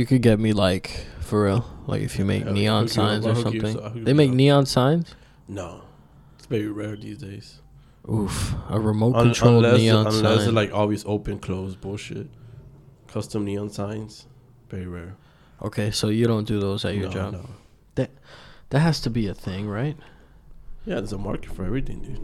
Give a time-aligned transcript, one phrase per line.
[0.00, 3.02] You could get me like for real, like if you make I'll neon hook you
[3.02, 3.84] up, signs I'll or hook you- something.
[3.84, 4.34] I'll hook They you make up.
[4.36, 5.14] neon signs.
[5.46, 5.82] No,
[6.38, 7.60] it's very rare these days.
[8.10, 10.38] Oof, a remote Un- controlled unless neon unless sign.
[10.48, 12.28] it's like always open close bullshit.
[13.08, 14.26] Custom neon signs,
[14.70, 15.16] very rare.
[15.60, 17.32] okay, so you don't do those at your No, job.
[17.34, 18.06] no.
[18.70, 19.96] That has to be a thing, right?
[20.86, 22.20] Yeah, there's a market for everything, dude.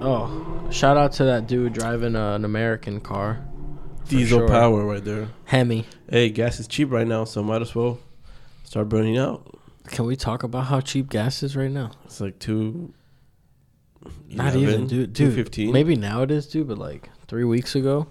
[0.00, 3.40] Oh, shout out to that dude driving uh, an American car.
[4.08, 4.48] Diesel sure.
[4.48, 5.28] power right there.
[5.44, 5.86] Hemi.
[6.08, 7.98] Hey, gas is cheap right now, so might as well
[8.64, 9.58] start burning out.
[9.88, 11.92] Can we talk about how cheap gas is right now?
[12.04, 12.92] It's like two.
[14.28, 15.12] Not even, dude.
[15.12, 15.72] Dude, 215.
[15.72, 16.68] maybe now it is, dude.
[16.68, 18.06] But like three weeks ago,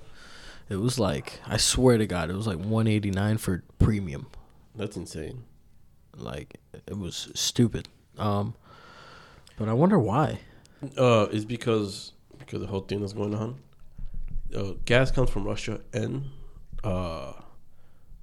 [0.69, 4.27] it was like I swear to God, it was like one eighty nine for premium.
[4.75, 5.43] That's insane.
[6.15, 7.87] Like it was stupid.
[8.17, 8.55] Um,
[9.57, 10.39] but I wonder why.
[10.97, 13.57] Uh, it's because because the whole thing that's going on.
[14.53, 16.25] Uh, gas comes from Russia and
[16.83, 17.33] uh,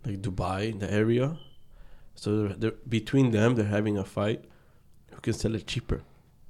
[0.05, 1.37] like Dubai, in the area.
[2.15, 4.45] So they're, they're between them, they're having a fight.
[5.13, 6.03] Who can sell it cheaper?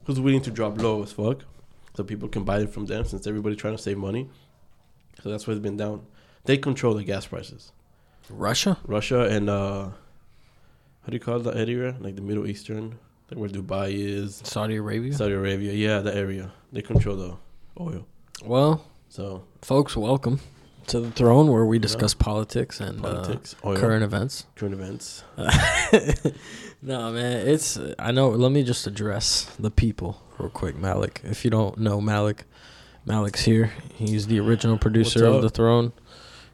[0.05, 1.45] Who's willing to drop low as fuck,
[1.95, 3.05] so people can buy it from them?
[3.05, 4.29] Since everybody's trying to save money,
[5.23, 6.07] so that's why it's been down.
[6.45, 7.73] They control the gas prices.
[8.29, 8.79] Russia?
[8.87, 9.85] Russia and uh,
[11.03, 11.97] how do you call that area?
[12.01, 12.99] Like the Middle Eastern,
[13.31, 15.13] like where Dubai is, Saudi Arabia?
[15.13, 15.73] Saudi Arabia.
[15.73, 16.53] Yeah, the area.
[16.73, 17.37] They control the
[17.81, 18.07] oil.
[18.45, 20.41] Well, So folks, welcome
[20.87, 24.47] to the throne where we discuss politics and politics, uh, current events.
[24.55, 25.23] current events.
[26.83, 28.31] no, man, it's I know.
[28.31, 31.21] Let me just address the people real quick, Malik.
[31.25, 32.45] If you don't know Malik,
[33.05, 33.75] Malik's here.
[33.93, 35.93] He's the original producer of the throne.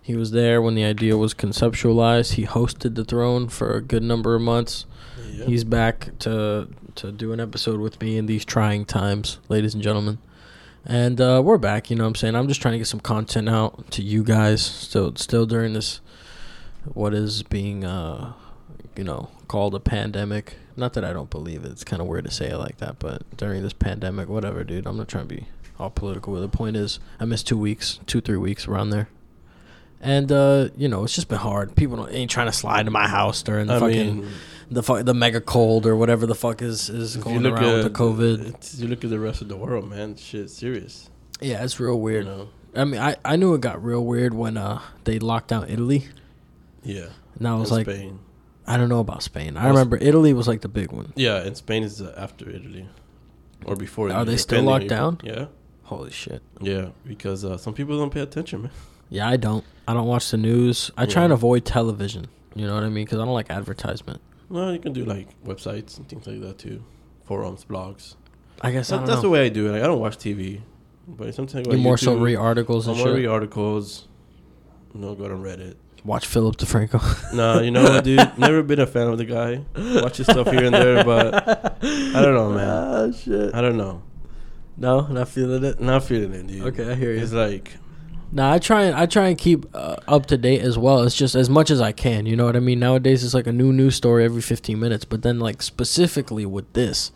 [0.03, 2.33] He was there when the idea was conceptualized.
[2.33, 4.85] He hosted the throne for a good number of months.
[5.31, 5.45] Yeah.
[5.45, 9.83] He's back to to do an episode with me in these trying times, ladies and
[9.85, 10.19] gentlemen.
[10.85, 12.35] And uh, we're back, you know what I'm saying?
[12.35, 16.01] I'm just trying to get some content out to you guys still still during this
[16.95, 18.33] what is being uh
[18.99, 20.57] you know, called a pandemic.
[20.77, 21.71] Not that I don't believe it.
[21.71, 24.87] It's kind of weird to say it like that, but during this pandemic, whatever, dude.
[24.87, 25.47] I'm not trying to be
[25.79, 26.35] all political.
[26.35, 29.09] The point is, I missed two weeks, two three weeks around there,
[30.01, 31.77] and uh, you know, it's just been hard.
[31.77, 34.31] People don't, ain't trying to slide to my house during the I fucking mean,
[34.71, 37.85] the fu- the mega cold or whatever the fuck is is if going around with
[37.85, 38.79] the COVID.
[38.81, 40.17] you look at the rest of the world, man.
[40.17, 41.11] Shit, serious.
[41.41, 42.27] Yeah, it's real You weird.
[42.27, 42.49] know.
[42.77, 46.07] I mean, I I knew it got real weird when uh they locked down Italy.
[46.83, 47.07] Yeah.
[47.39, 48.19] And I was and like, Spain.
[48.67, 49.57] I don't know about Spain.
[49.57, 51.13] I Was- remember Italy was like the big one.
[51.17, 52.87] Yeah, and Spain is uh, after Italy,
[53.65, 54.09] or before.
[54.09, 54.19] Italy.
[54.19, 55.21] Are Italy, they still locked down?
[55.25, 55.47] Yeah.
[55.85, 56.43] Holy shit.
[56.61, 58.71] Yeah, because uh, some people don't pay attention, man.
[59.09, 59.65] Yeah, I don't.
[59.87, 60.91] I don't watch the news.
[60.99, 61.25] I try Yeah.
[61.27, 62.27] and avoid television.
[62.55, 63.07] You know what I mean?
[63.07, 64.21] Because I don't like advertisement.
[64.49, 66.83] Well, you can do like websites and things like that too,
[67.25, 68.15] forums, blogs.
[68.61, 69.73] I guess That, don't that's the way I do it.
[69.73, 70.61] Like, I don't watch TV,
[71.07, 74.09] but sometimes I go You more so YouTube, read articles and more read articles.
[74.95, 75.75] You know, go on Reddit.
[76.05, 77.01] Watch Philip DeFranco.
[77.35, 78.39] Nah, you know what, dude?
[78.39, 79.63] Never been a fan of the guy.
[80.03, 81.35] Watch his stuff here and there, but
[81.85, 82.69] I don't know, man.
[82.69, 83.55] Ah, shit.
[83.55, 84.03] I don't know.
[84.77, 85.81] No, not feeling it.
[85.81, 86.63] Not feeling it, dude.
[86.69, 87.21] Okay, I hear you.
[87.21, 87.77] It's like
[88.31, 91.03] Nah, I try and I try and keep uh, up to date as well.
[91.03, 92.27] It's just as much as I can.
[92.27, 92.79] You know what I mean?
[92.79, 95.05] Nowadays, it's like a new news story every 15 minutes.
[95.05, 97.11] But then, like specifically with this,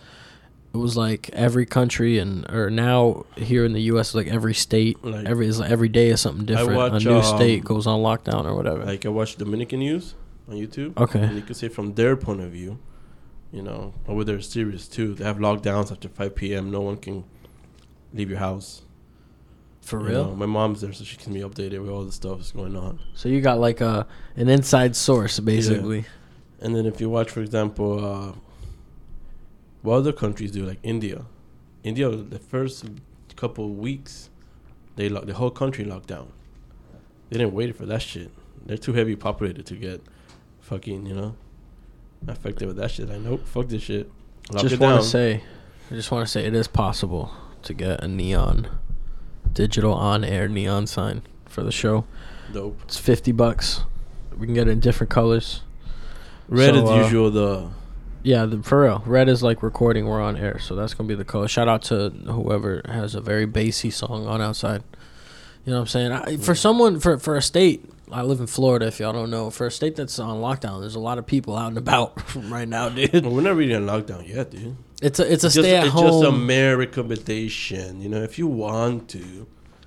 [0.73, 4.15] it was like every country and or now here in the U.S.
[4.15, 6.75] like every state, Like- every is like every day is something different.
[6.77, 8.85] watch, a new um, state goes on lockdown or whatever.
[8.85, 10.15] like I watch Dominican news
[10.49, 10.97] on YouTube.
[10.97, 11.21] Okay.
[11.21, 12.79] And you can see from their point of view,
[13.53, 15.13] you know, over their serious too.
[15.15, 16.71] They have lockdowns after 5 p.m.
[16.71, 17.25] No one can
[18.15, 18.81] leave your house.
[19.83, 20.25] For You real?
[20.29, 22.77] know, my mom's there, so she can be updated with all the stuff that's going
[22.77, 23.01] on.
[23.15, 24.07] So you got like a
[24.37, 26.05] an inside source basically.
[26.61, 28.33] And then if you watch, for example, uh,
[29.83, 31.25] what other countries do, like India.
[31.83, 32.85] India, the first
[33.35, 34.31] couple of weeks,
[34.95, 36.31] they lock, the whole country locked down.
[37.31, 38.31] They didn't wait for that shit.
[38.65, 40.01] They're too heavy populated to get
[40.61, 41.35] fucking, you know,
[42.29, 43.09] affected with that shit.
[43.09, 44.09] Like, nope, fuck this shit.
[44.53, 45.03] Lock just it want down.
[45.03, 45.43] to say,
[45.91, 47.33] I just want to say it is possible
[47.63, 48.69] to get a neon,
[49.55, 52.05] digital on air neon sign for the show.
[52.53, 52.79] Dope.
[52.85, 53.83] It's fifty bucks.
[54.37, 55.63] We can get it in different colors.
[56.49, 57.31] Red So, is uh, usual.
[57.31, 57.71] The
[58.23, 59.03] Yeah, the, for real.
[59.07, 60.07] Red is like recording.
[60.07, 61.49] We're on air, so that's gonna be the color.
[61.49, 64.83] Shout out to whoever has a very bassy song on outside.
[65.65, 66.13] You know what I'm saying?
[66.13, 68.87] I, for someone, for for a state, I live in Florida.
[68.87, 71.57] If y'all don't know, for a state that's on lockdown, there's a lot of people
[71.57, 72.21] out and about
[72.51, 73.13] right now, dude.
[73.25, 74.77] well, we're not really in lockdown yet, dude.
[75.01, 76.47] It's a it's a stay at it's just a home.
[76.47, 78.01] mere recommendation.
[78.01, 79.47] You know, if you want to,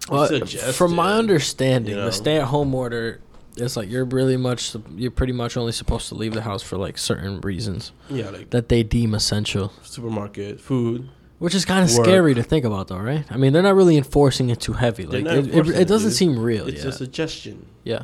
[0.09, 2.05] Well, uh, suggest from my understanding, you know.
[2.05, 3.21] the stay-at-home order,
[3.57, 6.77] it's like you're really much, you're pretty much only supposed to leave the house for
[6.77, 11.09] like certain reasons yeah, like that they deem essential, supermarket, food.
[11.39, 13.25] Which is kind of scary to think about, though, right?
[13.29, 15.03] I mean, they're not really enforcing it too heavy.
[15.03, 16.17] They're Like not it, it, enforcing it it, doesn't dude.
[16.17, 17.65] seem real It's a suggestion.
[17.83, 18.03] yeah,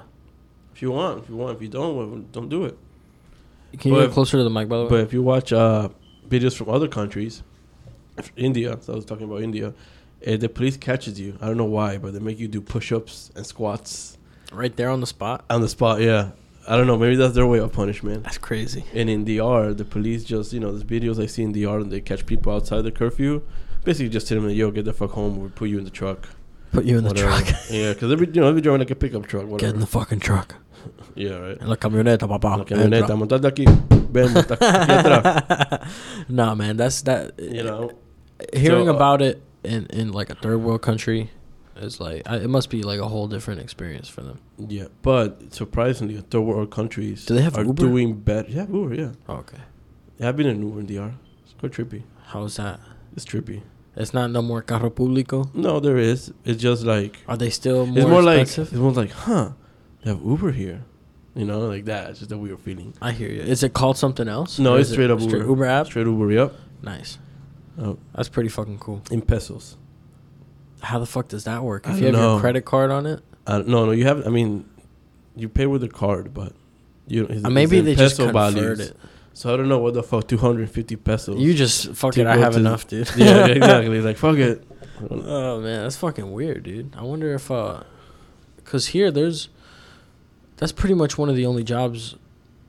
[0.74, 2.78] If you want, if you want, if you don't, well, don't do it.
[3.80, 4.90] Can you But- get closer to the mic, by the way?
[4.90, 5.90] But if you watch uh,
[6.28, 7.42] videos from other countries,
[8.36, 9.74] India, so I was talking about India,
[10.20, 13.32] if the police catches you, I don't know why, but they make you do push-ups
[13.36, 14.18] and squats
[14.52, 15.46] right there on the spot.
[15.50, 16.02] on the spot.
[16.02, 16.32] Yeah,
[16.68, 16.98] I don't know.
[16.98, 18.24] Maybe that's their way of punishment.
[18.24, 18.86] That's crazy.
[18.94, 21.92] And in DR, the police just, you know, there's videos I see in DR and
[21.92, 23.42] they catch people outside the curfew.
[23.84, 25.40] Basically, just tell them, yo, get the fuck home.
[25.40, 26.30] We'll put you in the truck.
[26.72, 27.46] Put you in the truck.
[27.70, 29.48] yeah, because every, you know, every driving like a pickup truck.
[29.58, 30.56] Get in the fucking truck.
[31.16, 31.62] yeah, right.
[31.64, 32.58] La camioneta, papá.
[32.58, 33.66] La camioneta, montate aquí.
[34.12, 35.90] Ven, montate
[36.30, 37.40] nah, man, that's that.
[37.40, 37.92] You know,
[38.54, 41.32] hearing So, uh, about it in in like a third world country
[41.84, 44.40] is like I, it must be like a whole different experience for them.
[44.58, 47.82] Yeah, but surprisingly, third world countries Do they have are Uber?
[47.84, 48.50] doing better.
[48.50, 48.96] Yeah, Uber.
[48.96, 49.58] Yeah, Oh, okay,
[50.18, 51.12] yeah I've been in Uber in DR.
[51.44, 52.04] It's quite trippy.
[52.28, 52.80] how's that?
[53.16, 53.62] It's trippy.
[53.96, 55.54] It's not no more carro público.
[55.54, 56.32] No, there is.
[56.46, 58.68] It's just like Are they still more it's more expensive?
[58.68, 59.50] like it's more like, huh?
[60.04, 60.86] They have Uber here.
[61.36, 62.10] You know, like that.
[62.12, 62.94] It's just a weird feeling.
[63.02, 63.42] I hear you.
[63.42, 64.60] Is it called something else?
[64.60, 65.48] No, it's is it straight up straight Uber.
[65.50, 65.86] Uber app.
[65.88, 66.32] Straight Uber.
[66.32, 66.54] Yep.
[66.84, 67.20] Nice.
[67.78, 69.02] Oh, That's pretty fucking cool.
[69.12, 69.76] in pesos.
[70.82, 71.88] How the fuck does that work?
[71.88, 74.26] If you have don't your credit card on it, Uh, no, no, you have.
[74.26, 74.66] I mean,
[75.36, 76.54] you pay with a card, but
[77.08, 77.28] you.
[77.44, 78.80] Uh, maybe they just convert values.
[78.80, 78.98] it.
[79.34, 80.28] So I don't know what the fuck.
[80.28, 81.40] Two hundred fifty pesos.
[81.40, 82.28] You just fuck it.
[82.28, 83.10] I have enough, dude.
[83.16, 84.02] yeah, exactly.
[84.02, 84.64] Like fuck it.
[85.10, 86.94] Oh man, that's fucking weird, dude.
[86.96, 87.82] I wonder if uh,
[88.66, 89.50] cause here there's,
[90.58, 92.16] that's pretty much one of the only jobs,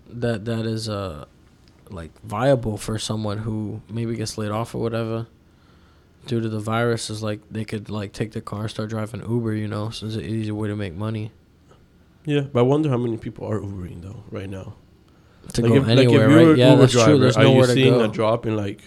[0.08, 1.26] that that is uh,
[1.90, 5.26] like viable for someone who maybe gets laid off or whatever,
[6.26, 7.10] due to the virus.
[7.10, 9.90] Is like they could like take their car start driving Uber, you know.
[9.90, 11.32] So it's an easy way to make money
[12.24, 14.74] Yeah, but I wonder how many people are Ubering though right now.
[15.54, 16.56] to like go if, anywhere, like if right?
[16.58, 17.18] Yeah, Uber that's driver, true.
[17.18, 18.04] There's nowhere are you to seeing go.
[18.04, 18.82] a drop in like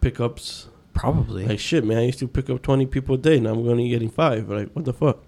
[0.00, 0.68] pickups?
[0.94, 1.46] Probably.
[1.46, 1.98] Like shit, man.
[1.98, 3.38] I used to pick up twenty people a day.
[3.40, 4.48] Now I'm only getting five.
[4.48, 5.18] Like what the fuck?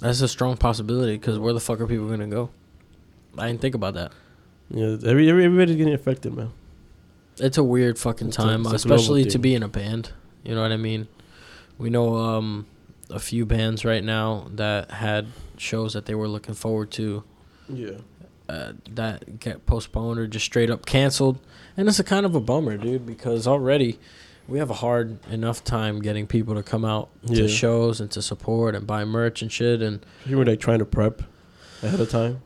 [0.00, 1.16] that's a strong possibility.
[1.18, 2.50] Cause where the fuck are people gonna go?
[3.38, 4.12] I didn't think about that.
[4.70, 6.52] Yeah, every, every everybody's getting affected, man.
[7.38, 10.10] It's a weird fucking It's time, a especially to be in a band.
[10.44, 11.08] You know what I mean?
[11.78, 12.66] We know um,
[13.10, 17.24] a few bands right now that had shows that they were looking forward to
[17.68, 17.98] Yeah.
[18.48, 21.38] uh, that get postponed or just straight up canceled,
[21.76, 23.98] and it's a kind of a bummer, dude, because already
[24.48, 28.20] we have a hard enough time getting people to come out to shows and to
[28.20, 31.22] support and buy merch and shit, and You were like trying to prep
[31.82, 32.40] ahead of time.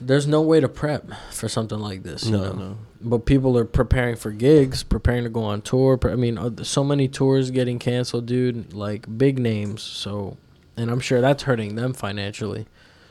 [0.00, 2.24] there's no way to prep for something like this.
[2.26, 2.52] you No, know?
[2.52, 2.76] no.
[3.00, 5.96] but people are preparing for gigs, preparing to go on tour.
[5.96, 8.72] Pre- I mean, uh, so many tours getting canceled, dude.
[8.72, 9.82] Like big names.
[9.82, 10.36] So,
[10.76, 12.66] and I'm sure that's hurting them financially.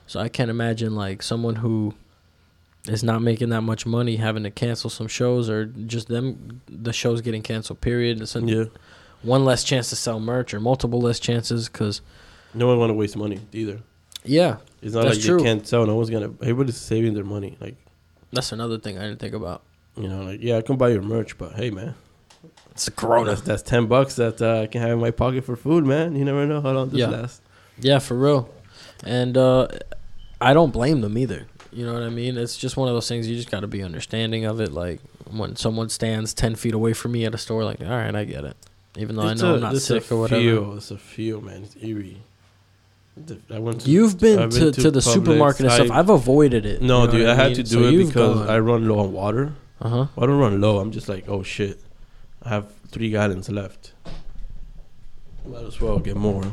[0.08, 1.94] So I can't imagine like someone who
[2.88, 6.94] is not making that much money having to cancel some shows or just them the
[6.94, 7.82] shows getting canceled.
[7.82, 8.22] Period.
[8.22, 8.64] It's a, Yeah.
[9.22, 12.02] one less chance to sell merch or multiple less chances because
[12.54, 13.80] No one want to waste money either.
[14.24, 15.38] yeah, It's not That's like true.
[15.40, 15.86] you can't sell.
[15.86, 16.32] No one's gonna.
[16.42, 17.58] Everybody's saving their money.
[17.60, 17.76] Like
[18.32, 19.62] that's another thing I didn't think about.
[19.98, 21.96] you know, like yeah, I can buy your merch, but hey, man,
[22.72, 23.32] It's the corona.
[23.32, 26.16] that's that's ten bucks that uh, I can have in my pocket for food, man.
[26.16, 27.08] You never know how long this Yeah.
[27.10, 27.42] lasts.
[27.80, 28.50] Yeah, for real.
[29.04, 29.68] And uh,
[30.42, 31.48] I don't blame them either.
[31.72, 32.38] You know what I mean?
[32.38, 34.72] It's just one of those things you just got to be understanding of it.
[34.72, 38.14] Like when someone stands 10 feet away from me at a store, like, all right,
[38.16, 38.58] I get it.
[38.98, 40.42] Even though I know a- I'm not sick a or whatever.
[40.42, 40.78] Feel.
[40.78, 41.64] It's a feel, man.
[41.64, 42.22] It's eerie.
[43.52, 45.14] I went to You've been, I've to, been to, to the Publix.
[45.14, 45.92] supermarket and stuff.
[45.92, 46.82] I- I've avoided it.
[46.82, 48.60] No, dude, I had to do it because I I.
[48.60, 49.54] run low on water.
[49.82, 50.08] Uh huh.
[50.18, 50.80] I don't run low.
[50.80, 51.80] I'm just like, oh shit,
[52.44, 53.94] I have three gallons left.
[55.46, 56.44] Might as well get more.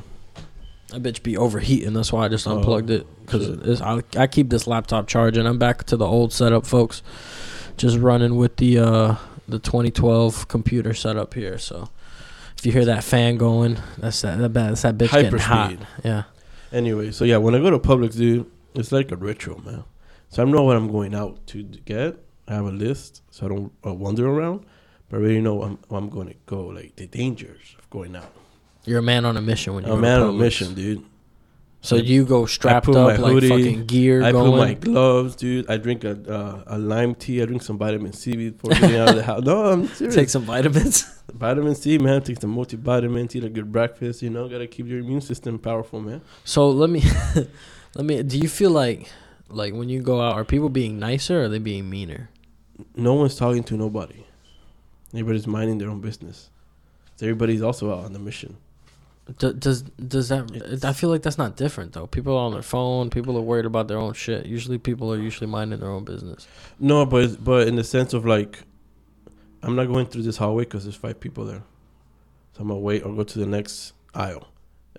[0.88, 1.92] That bitch be overheating.
[1.94, 5.44] That's why I just Oh, unplugged it because I, I keep this laptop charging.
[5.46, 7.02] I'm back to the old setup, folks.
[7.76, 9.14] Just running with the uh,
[9.48, 11.58] the 2012 computer setup here.
[11.58, 11.88] So
[12.56, 15.74] if you hear that fan going, that's that that that's that bitch getting hot.
[16.04, 16.22] Yeah.
[16.72, 19.84] Anyway, so yeah, when I go to Publix, dude, it's like a ritual, man.
[20.28, 22.16] So I know what I'm going out to get.
[22.48, 24.66] I have a list, so I don't uh, wander around.
[25.08, 26.66] But I already know I'm, I'm going to go.
[26.66, 28.32] Like the dangers of going out.
[28.84, 31.04] You're a man on a mission when you I'm a man on a mission, dude.
[31.86, 34.50] So you go strapped up like hoodie, fucking gear I going.
[34.50, 35.70] put my gloves, dude.
[35.70, 37.40] I drink a uh, a lime tea.
[37.40, 39.42] I drink some vitamin C before getting out of the house.
[39.44, 40.16] No, I'm serious.
[40.16, 41.02] Take some vitamins.
[41.32, 42.22] vitamin C, man.
[42.22, 43.36] Take some multivitamins.
[43.36, 44.20] Eat a good breakfast.
[44.20, 46.22] You know, gotta keep your immune system powerful, man.
[46.44, 47.04] so let me,
[47.94, 48.20] let me.
[48.24, 49.08] Do you feel like,
[49.48, 52.30] like when you go out, are people being nicer or are they being meaner?
[52.96, 54.24] No one's talking to nobody.
[55.12, 56.50] Everybody's minding their own business.
[57.14, 58.56] So everybody's also out on the mission.
[59.38, 60.50] Do, does does that?
[60.54, 62.06] It's- I feel like that's not different though.
[62.06, 63.10] People are on their phone.
[63.10, 64.46] People are worried about their own shit.
[64.46, 66.46] Usually, people are usually minding their own business.
[66.78, 68.60] No, but but in the sense of like,
[69.62, 71.64] I'm not going through this hallway because there's five people there.
[72.52, 74.46] So I'm gonna wait or go to the next aisle.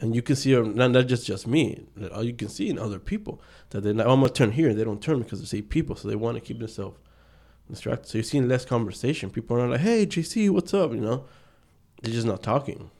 [0.01, 1.85] and you can see uh, not not just just me.
[2.13, 4.73] All you can see in other people that they're like, oh, I'm gonna turn here.
[4.73, 6.97] They don't turn because there's eight people, so they want to keep themselves
[7.69, 8.07] distracted.
[8.09, 9.29] So you're seeing less conversation.
[9.29, 10.91] People are not like, hey, JC, what's up?
[10.91, 11.25] You know,
[12.01, 12.91] they're just not talking.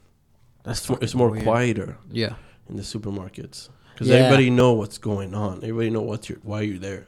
[0.68, 1.44] That's It's more, it's more weird.
[1.46, 2.34] quieter Yeah.
[2.70, 4.16] in the supermarkets because Yeah.
[4.18, 5.54] everybody know what's going on.
[5.64, 7.08] Everybody know what's your why you're there.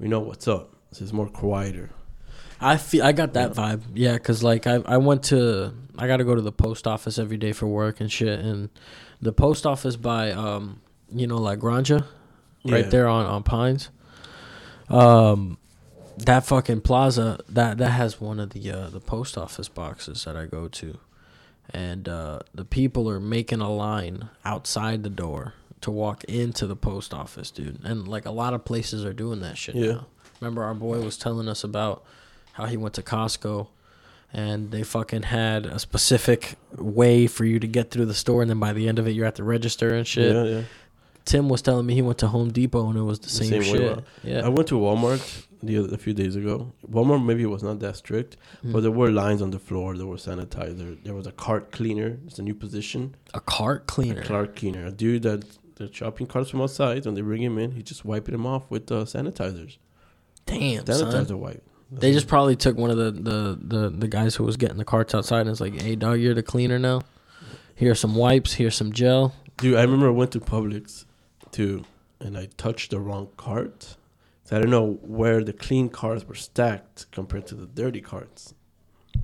[0.00, 0.74] We know what's up.
[0.92, 1.90] So it's more quieter.
[2.60, 3.82] I feel I got that vibe.
[3.94, 7.16] Yeah, cause like I I went to I got to go to the post office
[7.18, 8.68] every day for work and shit, and
[9.22, 10.80] the post office by um
[11.20, 12.00] you know like Granja,
[12.64, 12.90] right Yeah.
[12.90, 13.90] there on on Pines.
[14.88, 15.58] Um,
[16.18, 20.36] that fucking plaza that that has one of the uh, the post office boxes that
[20.36, 20.98] I go to,
[21.72, 26.76] and uh, the people are making a line outside the door to walk into the
[26.76, 27.78] post office, dude.
[27.84, 29.92] And like a lot of places are doing that shit Yeah.
[29.92, 30.06] now.
[30.40, 32.02] Remember our boy was telling us about
[32.52, 33.68] how he went to Costco
[34.32, 38.50] and they fucking had a specific way for you to get through the store and
[38.50, 40.34] then by the end of it you're at the register and shit.
[40.34, 40.62] Yeah, yeah.
[41.24, 43.48] Tim was telling me he went to Home Depot and it was the, The same,
[43.50, 43.96] same shit.
[43.96, 44.02] wow.
[44.24, 44.44] Yeah.
[44.44, 46.72] I went to Walmart the other, a few days ago.
[46.90, 48.72] Walmart maybe was not that strict, Mm.
[48.72, 49.96] but there were lines on the floor.
[49.96, 51.02] There was sanitizer.
[51.04, 52.18] There was a cart cleaner.
[52.26, 53.14] It's a new position.
[53.34, 54.22] a cart cleaner.
[54.22, 54.86] A cart cleaner.
[54.86, 55.44] A dude that
[55.76, 58.64] the shopping carts from outside when they bring him in, he's just wiping them off
[58.70, 59.78] with uh, sanitizers.
[60.46, 61.40] Damn, Sanitizer son.
[61.40, 61.62] wipe.
[61.92, 64.84] They just probably took one of the, the, the, the guys who was getting the
[64.84, 67.02] carts outside and was like, hey, dog, you're the cleaner now.
[67.74, 68.54] Here's some wipes.
[68.54, 69.34] Here's some gel.
[69.56, 71.04] Dude, I remember I went to Publix
[71.50, 71.84] too,
[72.20, 73.96] and I touched the wrong cart.
[74.50, 78.52] So I don't know where the clean carts were stacked compared to the dirty carts.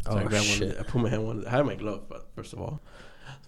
[0.05, 0.43] So I Oh, grabbed one.
[0.45, 0.75] shit.
[0.77, 1.41] The, I put my hand one.
[1.41, 2.81] The, I had my glove, but first of all,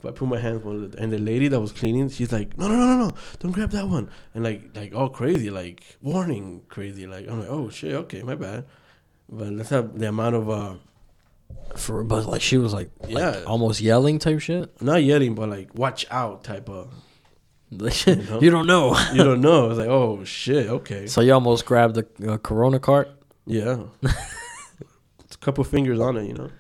[0.03, 2.33] so I put my hand one, of the, and the lady that was cleaning, she's
[2.33, 3.11] like, "No, no, no, no, no!
[3.39, 7.07] Don't grab that one!" And like, like all crazy, like warning, crazy.
[7.07, 8.65] Like I'm like, "Oh shit, okay, my bad."
[9.29, 10.75] But that's not the amount of uh,
[11.77, 13.43] For, but like she was like, like Yeah.
[13.47, 14.81] almost yelling type shit.
[14.83, 16.93] not yelling, but like watch out type of.
[17.71, 18.41] know?
[18.41, 18.97] you don't know.
[19.13, 19.67] You don't know.
[19.67, 23.11] I was like, "Oh shit, okay." So you almost grabbed the uh, Corona cart.
[23.47, 23.83] Yeah.
[24.03, 26.51] it's a couple fingers on it, you know.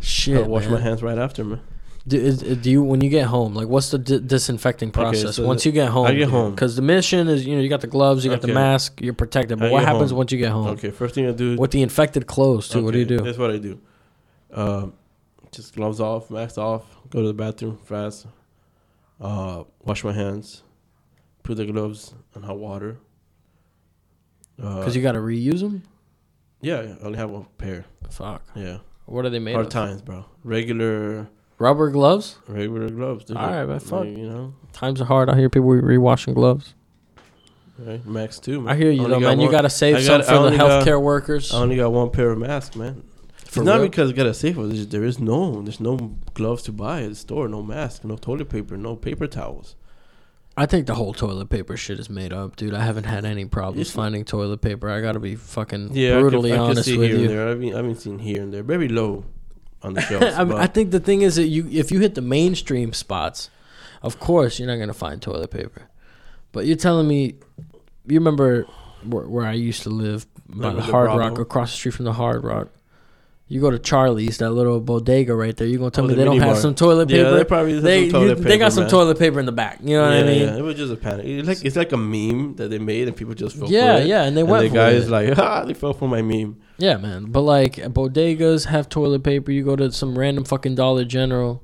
[0.00, 0.72] Shit, I'll wash man.
[0.72, 1.60] my hands right after, man.
[2.06, 3.54] Do, is, do you when you get home?
[3.54, 6.06] Like, what's the di- disinfecting Okay, process so once you get home?
[6.06, 6.50] I get home.
[6.54, 9.14] because the mission is you know you got the gloves, you got the mask, you're
[9.14, 9.58] protected.
[9.58, 10.18] But I what happens home.
[10.18, 10.66] once you get home?
[10.68, 11.56] Okay, first thing I do.
[11.56, 13.20] With the infected clothes too, what do you do?
[13.20, 13.80] That's what I do.
[14.52, 14.92] Um,
[15.50, 18.26] just gloves off, mask off, go to the bathroom fast,
[19.20, 20.62] uh, wash my hands,
[21.42, 22.98] put the gloves in hot water.
[24.62, 25.82] Uh, Because you got to reuse them.
[26.60, 27.84] yeah, I only have one pair.
[28.10, 28.42] Fuck.
[28.54, 29.56] Yeah, What are they made of?
[29.56, 29.72] hard of?
[29.72, 30.24] times, bro.
[30.44, 31.28] Regular,
[31.58, 32.36] Rubber gloves.
[32.48, 33.30] regular gloves.
[33.30, 34.00] All right, man, fuck.
[34.00, 35.28] Like, you know, Times are hard.
[35.30, 36.74] I hear people rewashing gloves.
[37.78, 38.04] right?
[38.06, 38.60] Max too.
[38.60, 38.72] Man.
[38.74, 39.40] I hear you only though, got man.
[39.40, 41.52] You got to save I some got- for the only got- healthcare workers.
[41.52, 43.02] I only got one pair of masks, man.
[43.54, 43.88] For it's not real?
[43.88, 44.90] because I gotta save it.
[44.90, 45.96] There is no, there's no
[46.34, 47.48] gloves to buy at the store.
[47.48, 49.76] No mask, no toilet paper, no paper towels.
[50.56, 52.74] I think the whole toilet paper shit is made up, dude.
[52.74, 54.88] I haven't had any problems It's- finding toilet paper.
[54.88, 57.24] I gotta be fucking Yeah, brutally I I can honest see with here you.
[57.26, 57.48] and there.
[57.48, 59.24] I've been, I've been seeing here and there, very low
[59.82, 60.26] on the shelves.
[60.34, 62.92] I, mean, but I think the thing is that you, if you hit the mainstream
[62.92, 63.50] spots,
[64.02, 65.82] of course you're not gonna find toilet paper.
[66.52, 67.34] But you're telling me,
[68.06, 68.66] you remember
[69.02, 71.18] where, where I used to live by the the Hard Bravo?
[71.18, 72.68] Rock, across the street from the Hard Rock.
[73.54, 75.68] You go to Charlie's, that little bodega right there.
[75.68, 76.60] You gonna tell Oh, me the they don't have bar.
[76.60, 77.22] some toilet paper?
[77.30, 78.48] yeah, they probably they some toilet you- paper.
[78.48, 78.90] they got some man.
[78.90, 79.78] toilet paper in the back.
[79.80, 80.40] You know what I mean?
[80.42, 81.24] yeah, it was just a panic.
[81.24, 84.02] It's like it's like a meme that they made and people just fell Yeah, for
[84.02, 84.08] it.
[84.08, 85.08] yeah, and they and went the for guy it.
[85.08, 86.56] like, ah, they fell for my meme.
[86.78, 87.26] Yeah, man.
[87.26, 89.52] But like bodegas have toilet paper.
[89.52, 91.62] You go to some random fucking Dollar General.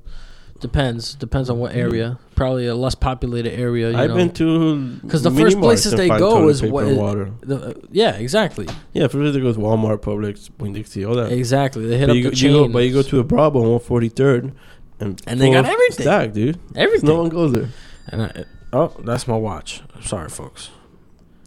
[0.61, 1.15] Depends.
[1.15, 2.19] Depends on what area.
[2.41, 3.91] Probably a less populated area.
[3.91, 4.15] You I've know.
[4.15, 7.31] been to 'Cause the first places they go is paper what- water.
[7.41, 8.67] The- yeah, exactly.
[8.93, 11.31] Yeah, first they goes Walmart, Publix, Winn Dixie, all that.
[11.31, 11.85] Exactly.
[11.87, 12.51] They hit but up you, the go- chain.
[12.51, 14.53] you go, but you go to the Bravo on 143rd,
[14.99, 16.03] and And they got everything.
[16.03, 16.57] stacked, dude.
[16.75, 17.07] everything.
[17.09, 17.69] No one goes there.
[18.07, 18.31] and I,
[18.73, 19.81] oh, that's my watch.
[19.95, 20.71] I'm sorry, folks.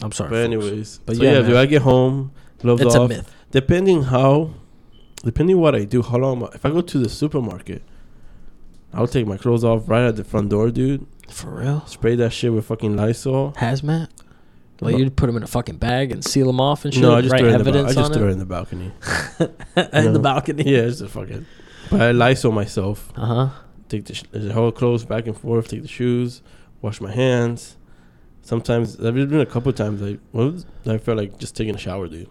[0.01, 0.31] I'm sorry.
[0.31, 0.45] But folks.
[0.45, 1.49] anyways, But so yeah, yeah, man.
[1.51, 2.31] dude, I get home,
[2.63, 3.35] gloves it's a myth.
[3.51, 4.51] Depending how,
[5.25, 6.45] depending what I do, how long.
[6.45, 7.83] I- If I go to the supermarket,
[8.95, 11.07] I'll take my clothes off right at the front door, dude.
[11.29, 11.85] For real.
[11.87, 13.53] Spray that shit with fucking Lysol.
[13.57, 14.09] Hazmat.
[14.81, 17.03] Like you'd put them in a fucking bag and seal them off and shit.
[17.03, 18.45] No, I just write throw it in the ba- I just throw it in the
[18.45, 18.93] balcony.
[19.93, 20.65] in the balcony.
[20.65, 21.47] yeah, it's a fucking.
[21.91, 23.13] But I Lysol myself.
[23.17, 23.49] Uh huh.
[23.89, 25.69] Take the, sh- the whole clothes back and forth.
[25.69, 26.43] Take the shoes.
[26.83, 27.77] Wash my hands.
[28.43, 31.79] Sometimes I've been a couple times like what was, I felt like just taking a
[31.79, 32.29] shower, dude.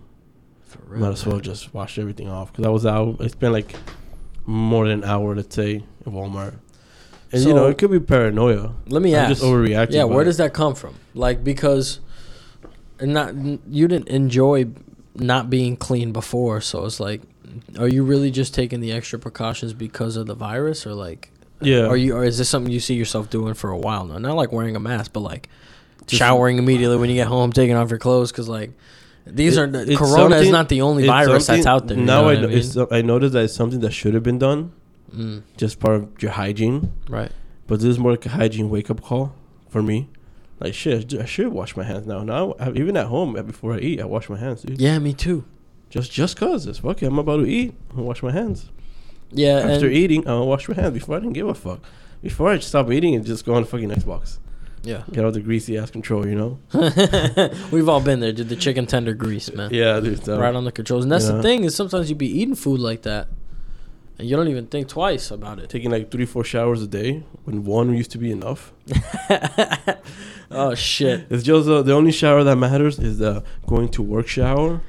[0.62, 1.02] For real.
[1.02, 3.18] Might as well just wash everything off because I was out.
[3.20, 3.76] I spent like
[4.46, 6.56] more than an hour, let's say, at Walmart.
[7.32, 8.74] And you know, it could be paranoia.
[8.88, 9.30] Let me I'm ask.
[9.40, 9.94] just overreacting.
[9.94, 10.96] Yeah, where but- does that come from?
[11.16, 12.00] Like because,
[13.00, 14.68] and not you didn't enjoy
[15.16, 17.22] not being clean before, so it's like,
[17.80, 21.32] are you really just taking the extra precautions because of the virus, or like,
[21.62, 21.88] Yeah.
[21.88, 24.18] Or you, or is this something you see yourself doing for a while now?
[24.18, 25.50] Not like wearing a mask, but like
[26.06, 28.72] Just- showering immediately when you get home, taking off your clothes, because like
[29.26, 31.98] these It- are Corona is not the only virus that's out there.
[31.98, 32.88] you Now know I I mean?
[32.92, 34.72] I noticed that it's something that should have been done,
[35.16, 36.92] Mm, just part of your hygiene.
[37.10, 37.32] right.
[37.68, 39.34] But this is more like a hygiene wake up call
[39.70, 40.10] for me.
[40.60, 42.24] Like shit, I should wash my hands now.
[42.24, 44.80] Now, I- even at home, before I eat, I wash my hands, dude.
[44.82, 45.46] Yeah, me too.
[45.90, 47.74] Just just cause it's fuck it, I'm about to eat.
[47.98, 48.70] I wash my hands.
[49.32, 50.94] Yeah, After eating, I'll wash my hands.
[50.94, 51.80] Before I didn't give a fuck.
[52.22, 54.38] Before I stop eating and just go on fucking Xbox.
[54.84, 55.04] Yeah.
[55.12, 56.60] Get out the greasy ass control, you know?
[57.72, 58.50] We've all been there, dude.
[58.50, 59.70] The chicken tender grease, man.
[59.74, 60.28] Yeah, dude.
[60.28, 61.34] Right on the controls, and that's Yeah.
[61.38, 63.28] the thing is sometimes you'd be eating food like that,
[64.20, 65.70] and you don't even think twice about it.
[65.70, 68.74] Taking like three, four showers a day when one used to be enough.
[70.52, 71.26] oh shit!
[71.30, 74.82] It's just uh, the only shower that matters is the going to work shower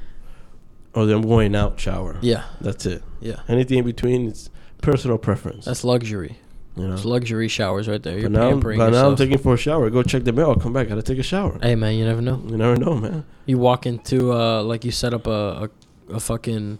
[0.94, 2.18] or the going out shower.
[2.20, 3.02] Yeah, That's it.
[3.20, 3.40] yeah.
[3.48, 4.48] Anything in between, it's
[4.82, 5.64] personal preference.
[5.64, 6.38] That's luxury.
[6.76, 6.95] You know.
[6.95, 8.19] It's luxury showers right there.
[8.19, 9.19] You're But now, pampering but now I'm yourself.
[9.19, 9.90] taking for a shower.
[9.90, 10.50] Go check the mail.
[10.50, 10.88] I'll come back.
[10.88, 11.59] Gotta take a shower.
[11.62, 12.43] hey man, you never know.
[12.47, 13.25] You never know, man.
[13.47, 15.69] You walk into uh like you set up a
[16.11, 16.78] a, a fucking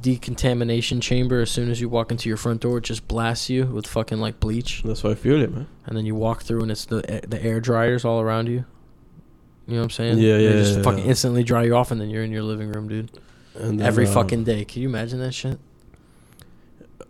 [0.00, 2.78] decontamination chamber as soon as you walk into your front door.
[2.78, 5.66] It just blasts you with fucking like bleach, That's why I feel it, man.
[5.86, 8.64] and then you walk through and it's the the air dryers all around you.
[9.66, 10.18] You know what I'm saying?
[10.18, 11.10] Yeah, They yeah, just yeah, fucking yeah.
[11.10, 13.10] instantly dry you off, and then you're in your living room, dude.
[13.54, 14.64] And then, Every uh, fucking day.
[14.66, 15.58] Can you imagine that shit?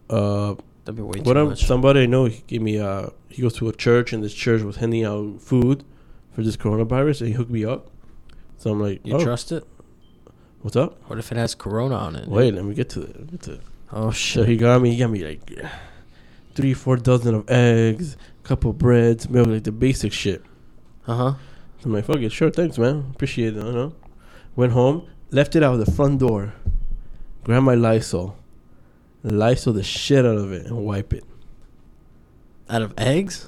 [0.08, 1.64] Uh, That'd be way what too I'm, much.
[1.66, 2.78] somebody I know, he gave me.
[2.78, 5.84] Uh, he goes to a church, and this church was handing out food
[6.32, 7.90] for this coronavirus, and he hooked me up.
[8.58, 9.64] So I'm like, You oh, trust it?
[10.62, 10.98] what's up?
[11.08, 12.28] What if it has corona on it?
[12.28, 13.08] Wait, let me get to it.
[13.16, 13.60] Let me get to it.
[13.92, 14.48] Oh So shit.
[14.48, 14.90] he got me.
[14.92, 15.50] He got me like
[16.54, 20.42] three, four dozen of eggs, couple breads, milk, like the basic shit.
[21.06, 21.34] Uh huh.
[21.84, 23.10] I'm like, fuck it, sure, thanks, man.
[23.14, 23.94] Appreciate it, you know.
[24.56, 26.54] Went home, left it out the front door,
[27.42, 28.36] grabbed my Lysol,
[29.24, 31.24] Lysol the shit out of it, and wipe it.
[32.68, 33.46] Out of eggs?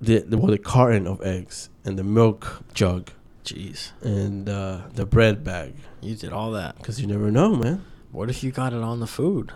[0.00, 3.10] The, the well, the carton of eggs and the milk jug
[3.44, 3.90] Jeez.
[4.02, 6.76] and uh, the bread bag, You did all that.
[6.78, 7.84] because you never know, man.
[8.12, 9.52] What if you got it on the food?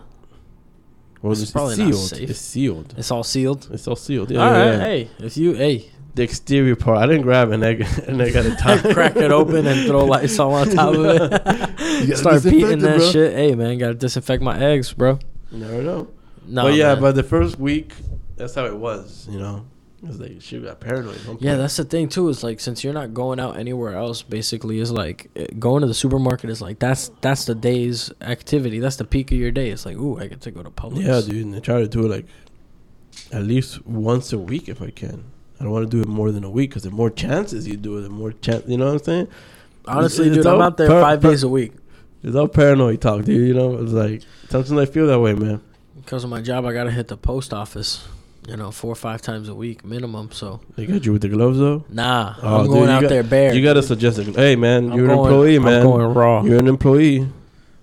[1.23, 1.91] Well, It's it's, probably sealed.
[1.93, 2.31] not safe.
[2.31, 2.95] It's sealed.
[2.99, 3.69] It's all sealed.
[3.73, 4.31] It's all sealed.
[4.31, 4.73] Yeah, all yeah, right.
[4.79, 4.85] yeah.
[4.85, 6.99] Hey, if you hey The exterior part.
[6.99, 8.79] I didn't grab an egg, an egg at a time.
[8.95, 13.11] crack it open and throw Lysol on top of it, start beating that bro.
[13.11, 13.33] shit.
[13.35, 15.19] Hey man, gotta disinfect my eggs, bro.
[15.51, 16.09] You never know.
[16.47, 17.01] No, but yeah, man.
[17.03, 17.95] but the first week,
[18.37, 19.27] that's how it was.
[19.29, 19.67] You know,
[20.05, 21.19] it was like she got paranoid.
[21.41, 22.29] Yeah, that's the thing too.
[22.29, 25.89] Is like since you're not going out anywhere else, basically, is like eh, going to
[25.89, 28.79] the supermarket is like that's that's the day's activity.
[28.79, 29.71] That's the peak of your day.
[29.71, 31.03] It's like, ooh, I get to go to Publix.
[31.05, 31.47] yeah, dude.
[31.47, 32.27] And I try to do it like
[33.33, 35.25] at least once a week if I can.
[35.61, 37.77] I don't want to do it more than a week because the more chances you
[37.77, 38.65] do it, the more chance.
[38.67, 39.29] You know what I'm saying?
[39.87, 41.73] Honestly, It's dude, I'm out there per- five per- days a week
[42.23, 43.47] It's all paranoid talk, dude.
[43.47, 45.61] You know, it's like sometimes I feel that way, man.
[45.97, 46.65] because of my job.
[46.65, 48.07] I gotta hit the post office,
[48.49, 50.31] you know, four or five times a week minimum.
[50.33, 51.85] So They got you with the gloves though.
[51.91, 53.55] nah, Oh, I'm dude, going out got- there bare.
[53.55, 54.35] You gotta suggest it.
[54.35, 55.83] Hey, man, I'm you're an employee, man.
[55.83, 56.43] I'm going raw.
[56.45, 57.29] You're an employee.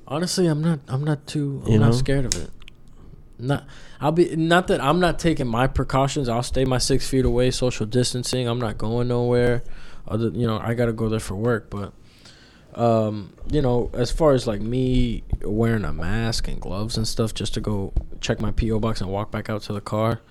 [0.08, 0.80] Honestly, I'm not.
[0.90, 1.62] I'm not too.
[1.66, 1.92] I'm You not know?
[1.94, 2.50] scared of it.
[3.40, 3.66] Not.
[4.02, 6.28] I'll be not that I'm not taking my precautions.
[6.28, 8.48] I'll stay my six feet away, social distancing.
[8.48, 9.64] I'm not going nowhere.
[10.08, 11.70] Other, you know, I gotta go there for work.
[11.70, 11.94] But,
[12.74, 17.36] um, you know, as far as like me wearing a mask and gloves and stuff
[17.36, 20.22] just to go check my PO box and walk back out to the car,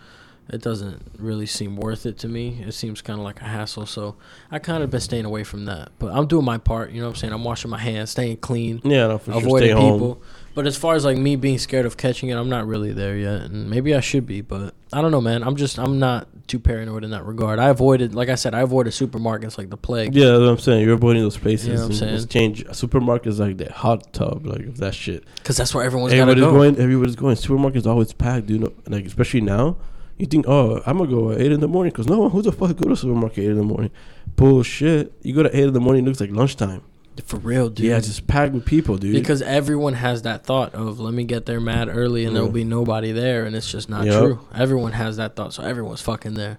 [0.48, 2.64] it doesn't really seem worth it to me.
[2.66, 3.86] It seems kind of like a hassle.
[3.86, 4.16] So
[4.50, 5.90] I kind of been staying away from that.
[6.00, 6.90] But I'm doing my part.
[6.90, 7.32] You know what I'm saying?
[7.32, 9.40] I'm washing my hands, staying clean Yeah, no, for sure.
[9.40, 10.18] avoiding Stay home.
[10.52, 13.16] But as far as like me being scared of catching it, I'm not really there
[13.16, 14.40] yet, and maybe I should be.
[14.40, 15.42] But I don't know, man.
[15.44, 17.60] I'm just I'm not too paranoid in that regard.
[17.60, 20.12] I avoided, like I said, I avoided supermarkets like the plague.
[20.14, 20.84] Yeah, that's what I'm saying.
[20.84, 21.68] You're avoiding those spaces.
[21.68, 22.26] You know I'm saying?
[22.26, 22.64] change.
[22.64, 25.24] Supermarkets like the hot tub, like that shit.
[25.36, 26.52] because that's where everyone's gotta Everybody's go.
[26.52, 26.76] going.
[26.78, 27.36] Everybody's going.
[27.36, 28.72] Supermarkets always packed, dude.
[28.88, 29.76] Like especially now,
[30.18, 32.42] you think, oh, I'm gonna go at eight in the morning because no one who
[32.42, 33.92] the fuck go to supermarket at eight in the morning.
[34.34, 35.12] Bullshit.
[35.22, 36.82] You go to eight in the morning, it looks like lunchtime.
[37.24, 37.86] For real, dude.
[37.86, 39.14] Yeah, just packed with people, dude.
[39.14, 42.64] because everyone has that thought of let me get there mad early and there'll be
[42.64, 44.18] nobody there, and it's just not Yep.
[44.22, 44.40] true.
[44.54, 46.58] Everyone has that thought, so everyone's fucking there.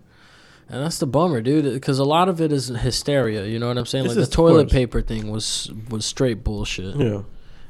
[0.69, 1.65] And that's the bummer, dude.
[1.73, 3.45] Because a lot of it is hysteria.
[3.45, 4.05] You know what I'm saying?
[4.05, 4.71] It's like the toilet course.
[4.73, 6.95] paper thing was was straight bullshit.
[6.95, 7.23] yeah,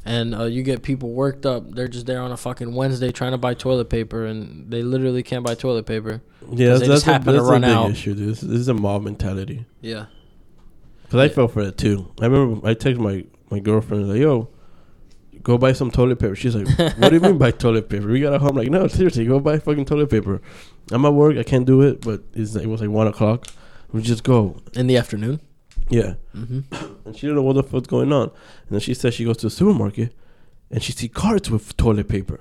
[0.06, 1.72] and uh, you get people worked up.
[1.72, 5.24] They're just there on a fucking Wednesday trying to buy toilet paper, and they literally
[5.24, 6.22] can't buy toilet paper.
[6.52, 6.56] yeah.
[6.56, 7.90] they That's, just that's, a, happen to that's a run big out.
[7.92, 8.30] issue, dude.
[8.30, 9.66] This, this is a mob mentality.
[9.82, 10.06] Yeah,
[11.12, 12.10] Cause I fell for it too.
[12.22, 14.48] I remember I texted my my girlfriend like, "Yo,
[15.44, 18.08] go buy some toilet paper." She's like, "What do you mean buy toilet paper?
[18.08, 20.42] We got a home." Like, no, seriously, go buy fucking toilet paper.
[20.92, 21.36] I'm at work.
[21.38, 23.48] I can't do it, but it's it was like one o'clock.
[23.92, 24.56] We just go.
[24.74, 25.42] in the afternoon.
[25.90, 26.62] Yeah, Mm-hmm.
[27.06, 28.24] and she didn't know what the fuck's going on.
[28.30, 30.14] And then she said she goes to the supermarket,
[30.70, 32.40] and she see carts with toilet paper.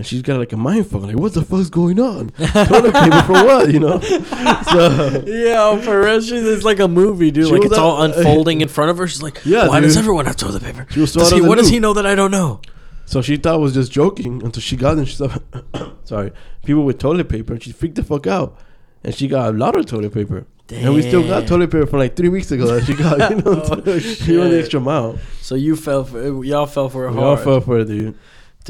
[0.00, 1.02] And she's got like a mind fuck.
[1.02, 2.30] Like, what the fuck's going on?
[2.30, 3.70] Toilet paper for what?
[3.70, 4.00] You know?
[4.70, 7.50] So Yeah, for real, she's it's like a movie, dude.
[7.50, 9.06] Like was it's all out- uh, unfolding in front of her.
[9.06, 10.86] She's like, Yeah, why does everyone have toilet paper?
[10.90, 11.74] She was so Does he, of the what does loop.
[11.74, 12.60] he know that I don't know?
[13.04, 15.04] So she thought I was just joking until she got in.
[15.04, 15.36] She saw,
[16.04, 16.32] sorry,
[16.64, 18.56] people with toilet paper, and she freaked the fuck out.
[19.04, 20.46] And she got a lot of toilet paper.
[20.72, 23.30] And we still got toilet paper from like three weeks ago that she got.
[23.30, 25.18] You know, Oh, she went the extra mile.
[25.40, 28.16] So you fell for y'all fell for it We all fell for it, dude.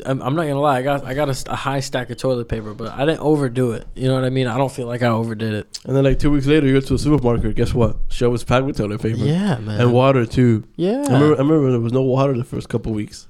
[0.06, 2.48] I'm, I'm not gonna lie, I got I got a, a high stack of toilet
[2.48, 3.86] paper, but I didn't overdo it.
[3.96, 4.46] You know what I mean?
[4.46, 5.80] I don't feel like I overdid it.
[5.84, 7.56] And then like two weeks later, you go to a supermarket.
[7.56, 7.96] Guess what?
[8.08, 9.80] Shelf was packed with toilet paper Yeah, man.
[9.80, 10.64] and water too.
[10.76, 10.92] yeah.
[11.08, 11.34] I remember.
[11.34, 13.26] I remember there was no water the first couple weeks.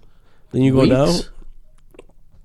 [0.53, 1.11] Then you go now.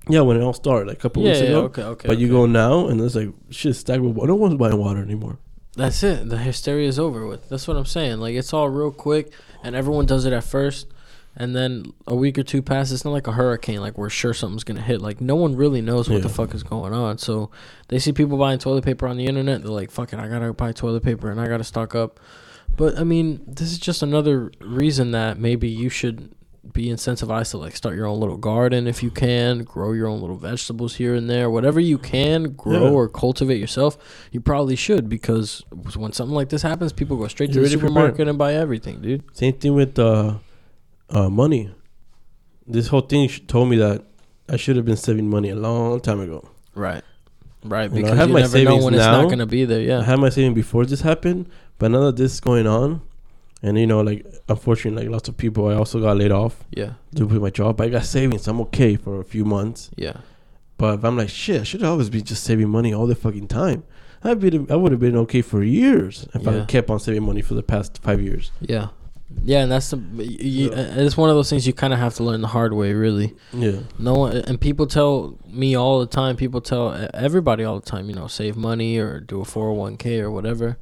[0.08, 1.60] Yeah, when it all started, like a couple Yeah, weeks yeah, ago.
[1.64, 2.08] okay, okay.
[2.08, 4.28] But you go now, and it's like shit stacked with water.
[4.28, 5.38] No one's buying water anymore.
[5.74, 6.28] That's it.
[6.28, 7.48] The hysteria is over with.
[7.48, 8.18] That's what I'm saying.
[8.20, 9.32] Like it's all real quick,
[9.64, 10.86] and everyone does it at first,
[11.36, 12.92] and then a week or two passes.
[12.94, 13.80] It's not like a hurricane.
[13.80, 15.00] Like we're sure something's gonna hit.
[15.02, 17.18] Like no one really knows what the fuck is going on.
[17.18, 17.50] So
[17.88, 19.62] they see people buying toilet paper on the internet.
[19.62, 22.18] They're like, "Fuck it, I gotta buy toilet paper and I gotta stock up."
[22.76, 26.32] But I mean, this is just another reason that maybe you should
[26.72, 30.20] be incentivized to like start your own little garden if you can, grow your own
[30.20, 32.90] little vegetables here and there, whatever you can grow Yeah.
[32.90, 33.96] or cultivate yourself.
[34.32, 35.62] You probably should because
[35.94, 37.92] when something like this happens, people go straight to You're the already prepared.
[37.94, 39.22] supermarket and buy everything, dude.
[39.32, 40.34] Same thing with uh,
[41.10, 41.74] uh, money.
[42.66, 44.04] This whole thing told me that
[44.48, 46.48] I should have been saving money a long time ago.
[46.74, 47.02] Right.
[47.64, 49.38] Right, You know, I because have you my never know savings when it's not going
[49.38, 49.80] to be there.
[49.80, 49.96] Yeah.
[49.96, 50.04] I Yeah.
[50.04, 53.00] had my saving before this happened, but now that this is going on,
[53.62, 56.92] and you know, like unfortunately, like lots of people, I also got laid off Yeah.
[57.14, 57.76] due to my job.
[57.78, 58.46] But I got savings.
[58.46, 59.90] I'm okay for a few months.
[59.96, 60.18] Yeah.
[60.78, 63.48] But if I'm like shit, I should always be just saving money all the fucking
[63.48, 63.82] time.
[64.22, 67.42] I'd be, I would have been okay for years if I kept on saving money
[67.42, 68.50] for the past five years.
[68.60, 68.88] Yeah.
[69.44, 70.76] Yeah, and that's the you, Yeah.
[71.04, 73.34] it's one of those things you kind of have to learn the hard way, really.
[73.52, 76.36] Yeah, No one and people tell me all the time.
[76.36, 78.08] People tell everybody all the time.
[78.08, 80.78] You know, save money or do a four hundred one k or whatever,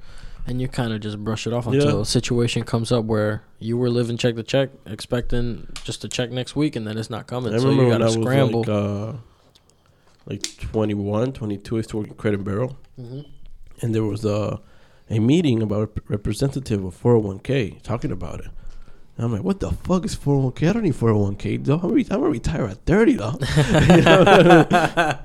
[0.47, 2.01] and you kind of just brush it off until Yeah.
[2.03, 6.31] a situation comes up where you were living check to check, expecting just to check
[6.31, 7.53] next week, and then it's not coming.
[7.55, 8.61] I so you got to scramble.
[8.61, 9.13] like, uh,
[10.27, 12.77] like 21, 22, I used to work in Cracker Barrel.
[12.97, 13.21] hmm
[13.83, 14.61] and there was a
[15.11, 18.49] a meeting about a representative of 401k talking about it.
[19.17, 20.69] And I'm like, what the fuck is 401k?
[20.69, 21.65] I don't need 401k.
[21.65, 21.79] Though.
[21.83, 23.39] I'm, re- I'm gonna retire at 30 though.
[23.45, 25.19] You know?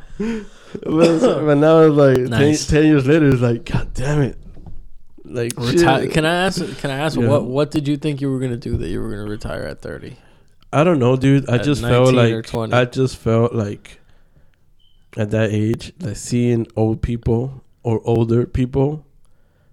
[0.84, 2.68] but, but now it's like Nice.
[2.68, 4.38] 10, 10 years later, it's like, god damn it.
[5.24, 6.80] Like, Reti- can I ask?
[6.80, 7.28] Can I ask Yeah.
[7.28, 9.80] what what did you think you were gonna do that you were gonna retire at
[9.82, 10.18] thirty?
[10.74, 11.48] I don't know, dude.
[11.50, 14.00] I At just felt like I just felt like
[15.18, 19.06] at that age, like seeing old people or older people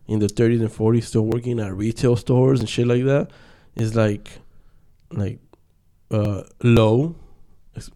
[0.09, 3.31] in the 30s and 40s still working at retail stores and shit like that
[3.75, 4.39] is like
[5.13, 5.39] like
[6.11, 7.17] uh, low.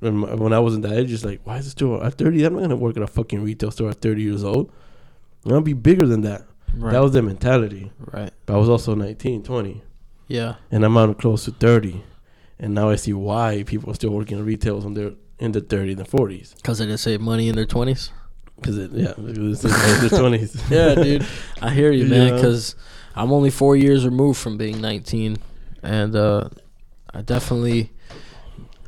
[0.00, 2.44] When I was in that age, it's like, why is this still at 30?
[2.44, 4.70] I'm not gonna work at a fucking retail store at 30 years old.
[5.44, 6.44] I'm gonna be bigger than that.
[6.74, 6.92] Right.
[6.92, 7.90] That was the mentality.
[7.98, 8.30] Right.
[8.44, 9.82] But I was also 19, 20.
[10.28, 10.56] Yeah.
[10.70, 12.04] And I'm out close to 30.
[12.58, 15.62] And now I see why people are still working in retail when they're in the
[15.62, 16.54] 30s and 40s.
[16.56, 18.10] Because they didn't save money in their 20s?
[18.62, 20.70] Cause it, yeah, the in twenties.
[20.70, 21.26] yeah, dude,
[21.62, 22.34] I hear you, man.
[22.34, 22.42] Yeah.
[22.42, 22.74] Cause
[23.14, 25.38] I'm only four years removed from being 19,
[25.82, 26.48] and uh,
[27.12, 27.92] I definitely,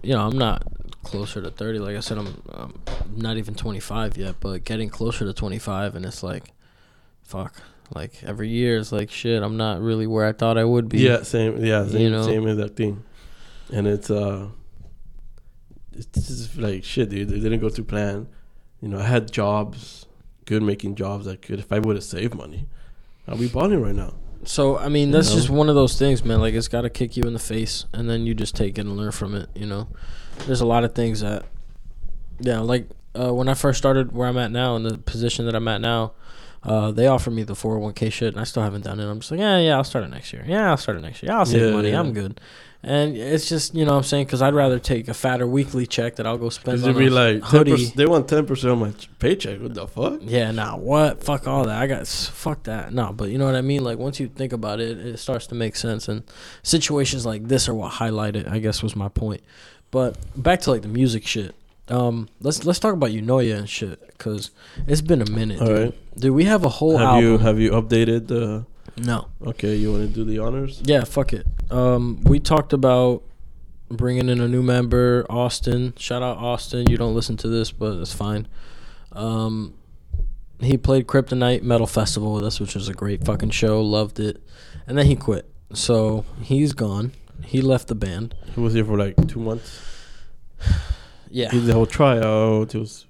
[0.02, 0.62] you know, I'm not
[1.02, 1.78] closer to 30.
[1.80, 2.80] Like I said, I'm, I'm
[3.16, 6.52] not even 25 yet, but getting closer to 25, and it's like,
[7.22, 7.54] fuck.
[7.94, 9.42] Like every year, it's like shit.
[9.42, 11.00] I'm not really where I thought I would be.
[11.00, 11.62] Yeah, same.
[11.62, 12.00] Yeah, same.
[12.00, 12.22] You know?
[12.22, 13.04] Same exact thing.
[13.70, 14.48] And it's uh,
[15.92, 17.30] it's just like shit, dude.
[17.30, 18.28] It didn't go to plan
[18.82, 20.06] you know, I had jobs,
[20.44, 22.66] good making jobs I could, if I would have saved money,
[23.28, 24.14] I'd be balling right now.
[24.44, 25.36] So I mean, You that's know?
[25.36, 26.40] just one of those things, man.
[26.40, 28.80] Like it's got to kick you in the face, and then you just take it
[28.82, 29.48] and learn from it.
[29.54, 29.86] You know,
[30.46, 31.44] there's a lot of things that,
[32.40, 35.54] yeah, like uh, when I first started where I'm at now, in the position that
[35.54, 36.12] I'm at now,
[36.64, 39.08] uh, they offered me the 401k shit, and I still haven't done it.
[39.08, 40.44] I'm just like, yeah, yeah, I'll start it next year.
[40.46, 41.30] Yeah, I'll start it next year.
[41.30, 41.90] Yeah, I'll save Yeah, money.
[41.90, 42.00] yeah.
[42.00, 42.40] I'm good.
[42.84, 44.26] And it's just, you know what I'm saying?
[44.26, 47.40] Because I'd rather take a fatter weekly check that I'll go spend it'd be like,
[47.44, 47.72] hoodie.
[47.72, 49.60] 10%, they want 10% of my paycheck.
[49.60, 50.18] What the fuck?
[50.22, 51.22] Yeah, nah, what?
[51.22, 51.80] Fuck all that.
[51.80, 52.92] I got fuck that.
[52.92, 53.84] No, but you know what I mean.
[53.84, 56.08] Like once you think about it, it starts to make sense.
[56.08, 56.24] And
[56.64, 58.48] situations like this are what highlight it.
[58.48, 59.42] I guess was my point.
[59.92, 61.54] But back to like the music shit.
[61.88, 64.50] Um, let's let's talk about Unoya and shit because
[64.88, 65.78] it's been a minute, All dude.
[65.78, 66.18] right.
[66.18, 67.24] Dude, we have a whole Have album.
[67.24, 68.66] you have you updated the?
[68.96, 70.80] No, Okay, you want to do the honors?
[70.84, 71.46] yeah, fuck it.
[71.70, 73.22] Um, we talked about
[73.90, 75.94] bringing in a new member, Austin.
[75.96, 76.88] Shout out Austin.
[76.90, 78.48] You don't listen to this, but it's fine.
[79.12, 79.74] Um,
[80.60, 83.80] he played Kryptonite Metal Festival with us, which was a great fucking show.
[83.82, 84.40] Loved it,
[84.86, 85.48] and then he quit.
[85.72, 87.12] So he's gone.
[87.44, 88.34] He left the band.
[88.54, 89.80] He was here for like two months.
[91.30, 91.50] yeah.
[91.50, 92.74] He did the whole tryout.
[92.74, 93.06] It was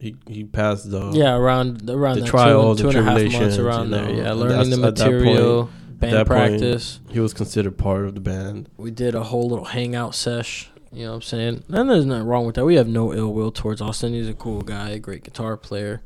[0.00, 3.58] he he passed the Yeah, around around the two, the two and a half months
[3.58, 4.10] around there.
[4.10, 7.00] Yeah, learning the that point- material, band that point- practice.
[7.10, 8.68] He was considered part of the band.
[8.76, 10.70] We did a whole little hangout sesh.
[10.92, 11.64] You know what I'm saying?
[11.68, 12.64] And there's nothing wrong with that.
[12.64, 14.12] We have no ill will towards Austin.
[14.12, 16.02] He's a cool guy, great guitar player.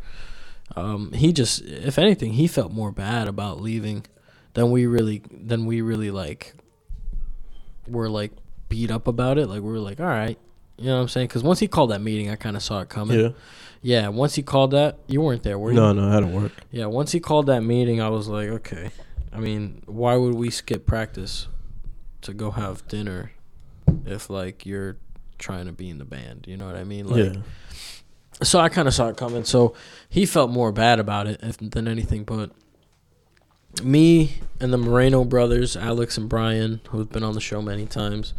[0.77, 4.05] Um, he just, if anything, he felt more bad about leaving
[4.53, 6.53] than we really, than we really like.
[7.89, 8.33] Were like
[8.69, 9.47] beat up about it.
[9.49, 10.39] Like we were like, all right,
[10.77, 11.29] you know what I'm saying?
[11.29, 13.19] Because once he called that meeting, I kind of saw it coming.
[13.19, 13.29] Yeah.
[13.83, 14.09] Yeah.
[14.09, 15.77] Once he called that, you weren't there, were you?
[15.77, 16.53] No, no, I had to work.
[16.71, 18.91] Yeah, once he called that meeting, I was like, okay.
[19.33, 21.49] I mean, why would we skip practice
[22.23, 23.33] to go have dinner
[24.07, 24.97] if like you're
[25.39, 26.47] trying to be in the band?
[26.49, 27.09] You know what I mean?
[27.09, 27.41] Like, yeah.
[28.43, 29.45] So I kind of saw it coming.
[29.45, 29.75] So
[30.09, 32.25] he felt more bad about it if, than anything.
[32.25, 32.51] But
[33.83, 38.35] me and the Moreno brothers, Alex and Brian, who've been on the show many times,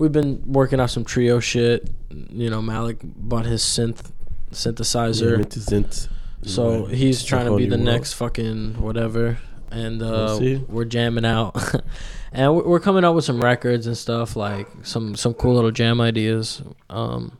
[0.00, 1.88] we've been working out some trio shit.
[2.30, 4.10] You know, Malik bought his synth
[4.50, 5.38] synthesizer.
[5.38, 6.08] Yeah, Synth.
[6.42, 7.84] So Yeah, he's trying to be the world.
[7.84, 9.38] next fucking whatever,
[9.70, 10.56] and We'll uh, see.
[10.68, 11.54] we're jamming out,
[12.32, 15.70] and we- we're coming up with some records and stuff like some some cool little
[15.70, 16.62] jam ideas.
[16.88, 17.36] Um,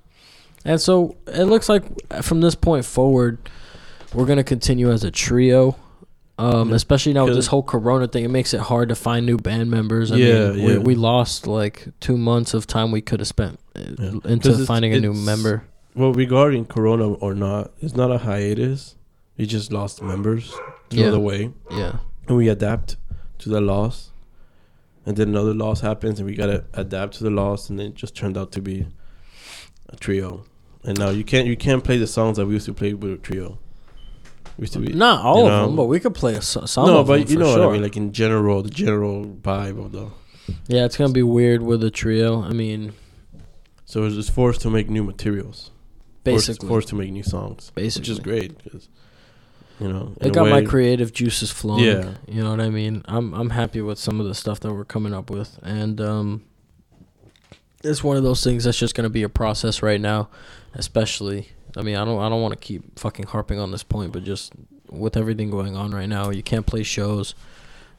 [0.67, 1.85] and so it looks like
[2.23, 3.39] from this point forward,
[4.13, 5.77] we're gonna continue as a trio.
[6.41, 9.37] Um, especially now with this whole Corona thing, it makes it hard to find new
[9.37, 10.11] band members.
[10.11, 10.79] I Yeah, mean, we, yeah.
[10.79, 14.13] we lost like two months of time we could have spent uh, Yeah.
[14.25, 15.65] into finding a new member.
[15.95, 18.95] Well, regarding Corona or not, it's not a hiatus.
[19.37, 20.51] We just lost members
[20.91, 21.03] to Yeah.
[21.05, 21.97] another way, Yeah,
[22.29, 22.97] and we adapt
[23.41, 24.11] to the loss.
[25.07, 27.95] And then another loss happens, and we gotta adapt to the loss, and then it
[27.95, 28.87] just turned out to be
[29.89, 30.45] a trio.
[30.85, 33.13] And now you can't you can't play the songs that we used to play with
[33.13, 33.59] a trio.
[34.61, 35.67] We to be not all you of know.
[35.69, 37.61] them, but we could play a, so- some no, but you know sure.
[37.61, 37.83] what I mean.
[37.83, 40.11] Like in general, the general vibe of the.
[40.69, 42.43] Yeah, it's gonna be weird with a trio.
[42.43, 42.93] I mean,
[43.87, 45.71] So it's just forced to make new materials.
[46.25, 48.91] Forced- basically, forced, to make new songs, basically, which is great because
[49.81, 51.85] you know It got my creative juices flowing.
[51.85, 52.15] Yeah.
[52.29, 53.03] you know what I mean.
[53.07, 56.43] I'm I'm happy with some of the stuff that we're coming up with, and um,
[57.83, 60.29] it's one of those things that's just gonna be a process right now,
[60.75, 61.49] especially.
[61.77, 64.25] I mean, I don't I don't want to keep fucking harping on this point, but
[64.25, 64.53] just
[64.91, 67.35] with everything going on right now, you can't play shows,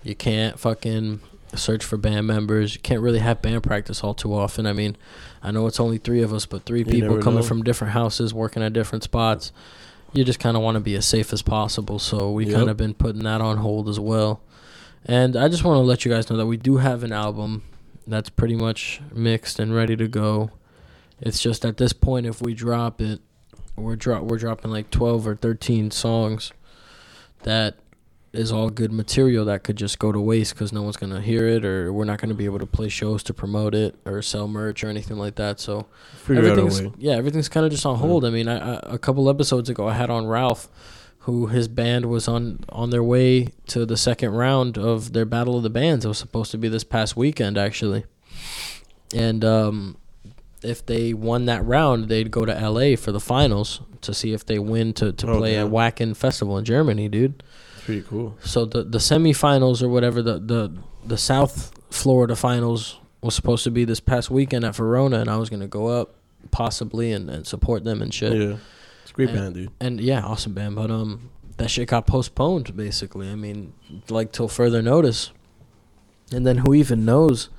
[0.03, 1.21] you can't fucking
[1.55, 4.65] search for band members, you can't really have band practice all too often.
[4.65, 4.95] I mean,
[5.43, 7.45] I know it's only three of us, but three You people coming know.
[7.45, 9.51] from different houses, working at different spots.
[10.13, 12.55] You just kind of want to be as safe as possible, so we Yep.
[12.55, 14.41] kind of been putting that on hold as well.
[15.05, 17.63] And I just want to let you guys know that we do have an album
[18.05, 20.51] that's pretty much mixed and ready to go.
[21.21, 23.19] It's just at this point, if we drop it,
[23.81, 26.51] we're drop we're dropping like twelve or thirteen songs.
[27.43, 27.75] That
[28.33, 31.47] is all good material that could just go to waste because no one's gonna hear
[31.47, 34.47] it, or we're not gonna be able to play shows to promote it or sell
[34.47, 35.59] merch or anything like that.
[35.59, 38.01] So figure everything's yeah, everything's kind of just on Yeah.
[38.01, 38.23] hold.
[38.23, 40.69] I mean, I, I, a couple episodes ago, I had on Ralph,
[41.25, 45.57] who his band was on on their way to the second round of their Battle
[45.57, 46.05] of the Bands.
[46.05, 48.05] It was supposed to be this past weekend, actually,
[49.13, 49.97] and um,
[50.63, 52.95] if they won that round, they'd go to L.A.
[52.95, 55.71] for the finals to see if they win to to Oh, play at damn.
[55.71, 57.43] Wacken Festival in Germany, dude.
[57.75, 58.37] It's pretty cool.
[58.43, 60.71] So the the semifinals or whatever the the
[61.05, 65.37] the South Florida finals was supposed to be this past weekend at Verona, and I
[65.37, 66.15] was gonna go up
[66.51, 68.33] possibly and, and support them and shit.
[68.33, 68.57] Yeah,
[69.03, 69.71] it's a great And- band, dude.
[69.79, 73.29] And yeah, awesome band, but um, that shit got postponed basically.
[73.29, 73.73] I mean,
[74.09, 75.31] like till further notice.
[76.31, 77.49] And then who even knows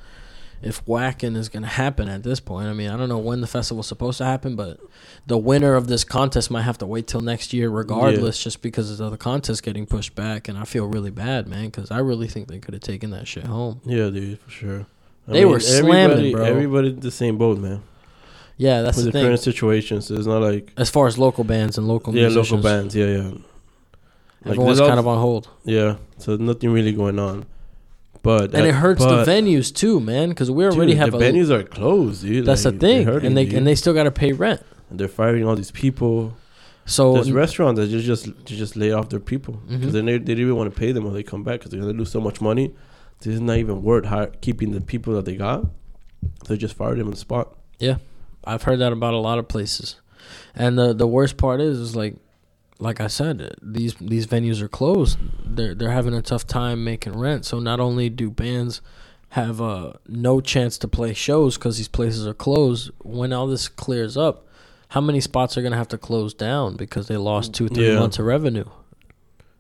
[0.63, 2.69] if Wacken is gonna happen at this point?
[2.69, 4.79] I mean, I don't know when the festival's supposed to happen, but
[5.27, 8.99] the winner of this contest might have to wait till next year, regardless, just because
[9.01, 10.49] of the contest getting pushed back.
[10.49, 13.27] And I feel really bad, man, because I really think they could have taken that
[13.29, 13.81] shit home.
[13.85, 14.87] Yeah, dude, for sure.
[15.27, 16.45] They were slamming, bro.
[16.45, 17.83] Everybody in the same boat, man.
[18.57, 21.43] Yeah, that's With the the current situation, so it's not like As far as local
[21.43, 22.95] bands and local yeah, musicians, local bands.
[22.95, 23.29] Yeah, yeah,
[24.45, 25.49] Like, everyone's kind of on hold.
[25.65, 25.97] yeah.
[26.19, 27.47] So nothing really going on,
[28.23, 31.19] but and uh, it hurts the venues too, man, because we dude, already have the
[31.19, 31.21] a.
[31.21, 32.47] venues are closed, dude.
[32.47, 33.55] that's like, the thing, and they dude.
[33.55, 34.63] and they still got to pay rent.
[34.91, 36.35] and they're firing all these people.
[36.85, 39.93] So There's restaurants that just just just lay off their people because Mhm.
[39.93, 41.81] then they they don't even want to pay them when they come back because they're
[41.81, 42.75] gonna lose so much money.
[43.25, 45.67] It's not even worth hire, keeping the people that they got.
[46.49, 47.55] They just fired them on the spot.
[47.79, 47.97] Yeah,
[48.45, 49.97] I've heard that about a lot of places,
[50.57, 52.17] and the the worst part is is like,
[52.83, 55.17] like I said, these these venues are closed.
[55.57, 57.45] They're they're having a tough time making rent.
[57.45, 58.81] So not only do bands
[59.31, 63.69] have uh, no chance to play shows because these places are closed, when all this
[63.69, 64.47] clears up,
[64.89, 67.99] how many spots are gonna have to close down because they lost two three Yeah.
[68.01, 68.69] months of revenue?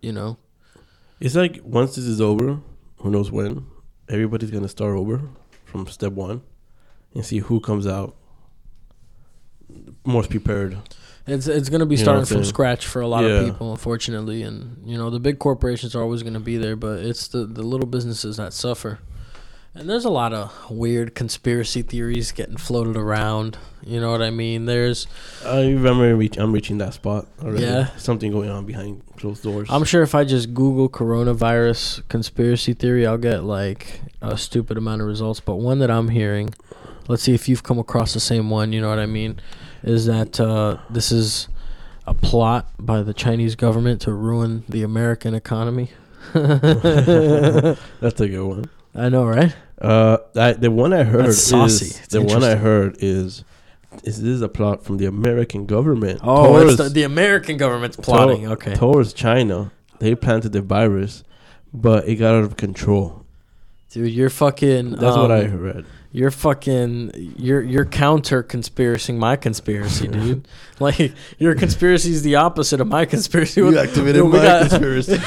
[0.00, 0.36] You know.
[1.20, 2.58] It's like once this is over,
[2.98, 3.66] who knows when,
[4.08, 5.20] everybody's gonna start over
[5.64, 6.42] from step one,
[7.14, 8.16] and see who comes out
[10.04, 10.76] most prepared.
[11.26, 13.30] It's it's gonna be You know starting from scratch for a lot Yeah.
[13.30, 14.42] of people, unfortunately.
[14.42, 17.62] And you know, the big corporations are always gonna be there, but it's the the
[17.62, 18.98] little businesses that suffer.
[19.74, 23.56] And there's a lot of weird conspiracy theories getting floated around.
[23.82, 24.66] You know what I mean?
[24.66, 25.06] There's
[25.46, 27.62] I remember reach, I'm reaching that spot already.
[27.64, 27.86] Yeah.
[27.96, 29.68] Something going on behind closed doors.
[29.70, 35.00] I'm sure if I just Google coronavirus conspiracy theory, I'll get like a stupid amount
[35.00, 35.40] of results.
[35.40, 36.50] But one that I'm hearing,
[37.08, 38.74] let's see if you've come across the same one.
[38.74, 39.40] You know what I mean?
[39.82, 41.48] Is that uh, this is
[42.06, 45.90] a plot by the Chinese government to ruin the American economy?
[46.32, 48.64] That's a good one.
[48.94, 49.54] I know, right?
[49.80, 51.86] Uh, I, the one I heard That's saucy.
[51.86, 53.44] is the one I heard is
[54.04, 57.58] is this is a plot from the American government Oh, it's towards, the, the American
[57.58, 58.50] government's plotting.
[58.52, 58.74] Okay.
[58.74, 59.70] towards China.
[59.98, 61.24] They planted the virus,
[61.72, 63.24] but it got out of control.
[63.90, 64.92] Dude, you're fucking.
[64.92, 65.84] That's what I um, read.
[66.12, 67.34] You're fucking.
[67.38, 70.46] You're you're counter conspiracying my conspiracy, dude.
[70.78, 73.60] like your conspiracy is the opposite of my conspiracy.
[73.62, 75.18] You activated we my got- conspiracy.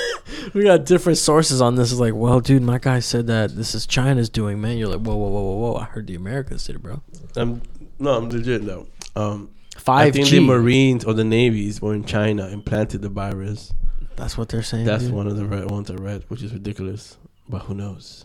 [0.54, 1.92] we got different sources on this.
[1.92, 4.78] It's like, well, dude, my guy said that this is China's doing, man.
[4.78, 5.76] You're like, whoa, whoa, whoa, whoa, whoa.
[5.76, 7.02] I heard the Americans did it, bro.
[7.36, 7.60] I'm
[7.98, 8.86] no, I'm legit though.
[9.14, 10.38] Um, I Five think G.
[10.38, 13.72] the Marines or the Navies were in China and planted the virus.
[14.16, 14.86] That's what they're saying.
[14.86, 15.12] That's dude.
[15.14, 17.18] one of the ones I read, which is ridiculous.
[17.48, 18.24] But who knows?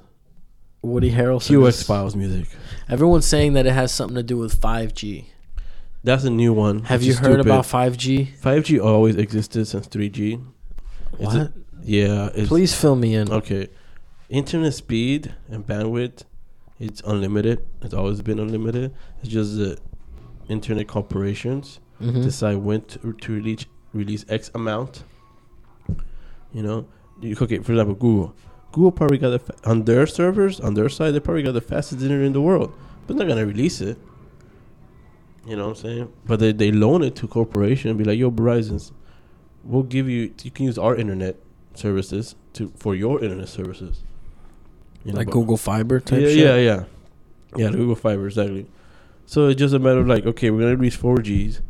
[0.86, 1.48] Woody Harrelson.
[1.48, 2.48] Q X Files music.
[2.90, 5.30] Everyone's saying that it has something to do with five G.
[6.04, 6.84] That's a new one.
[6.84, 7.40] Have you heard stupid.
[7.48, 8.30] about five G?
[8.44, 10.34] 5G always existed since 3G.
[10.34, 10.40] Is
[11.26, 11.36] What?
[11.36, 11.52] it-
[11.84, 12.30] Yeah.
[12.46, 13.32] Please fill me in.
[13.32, 13.70] Okay.
[14.30, 16.24] Internet speed and bandwidth,
[16.80, 17.66] it's unlimited.
[17.82, 18.92] It's always been unlimited.
[19.22, 19.78] It's just the
[20.48, 22.22] internet corporations Mhm.
[22.24, 25.04] decide when to, to release release X amount.
[26.54, 26.86] You know,
[27.22, 27.60] you, okay.
[27.60, 28.34] For example, Google.
[28.76, 31.12] Google probably got the fa- on their servers on their side.
[31.12, 32.74] They probably got the fastest internet in the world,
[33.08, 33.98] but they're not gonna release it.
[35.48, 36.14] You know what I'm saying?
[36.26, 38.92] But they, they loan it to corporation and be like, "Yo, Verizon's,
[39.64, 40.34] we'll give you.
[40.44, 41.38] You can use our internet
[41.74, 44.04] services to for your internet services."
[45.06, 46.38] You know, like Google Fiber type yeah, shit.
[46.38, 46.84] yeah, yeah,
[47.56, 47.70] yeah.
[47.70, 48.66] The Google Fiber exactly.
[49.26, 51.62] So it's just a matter of like, okay, we're gonna release four Gs,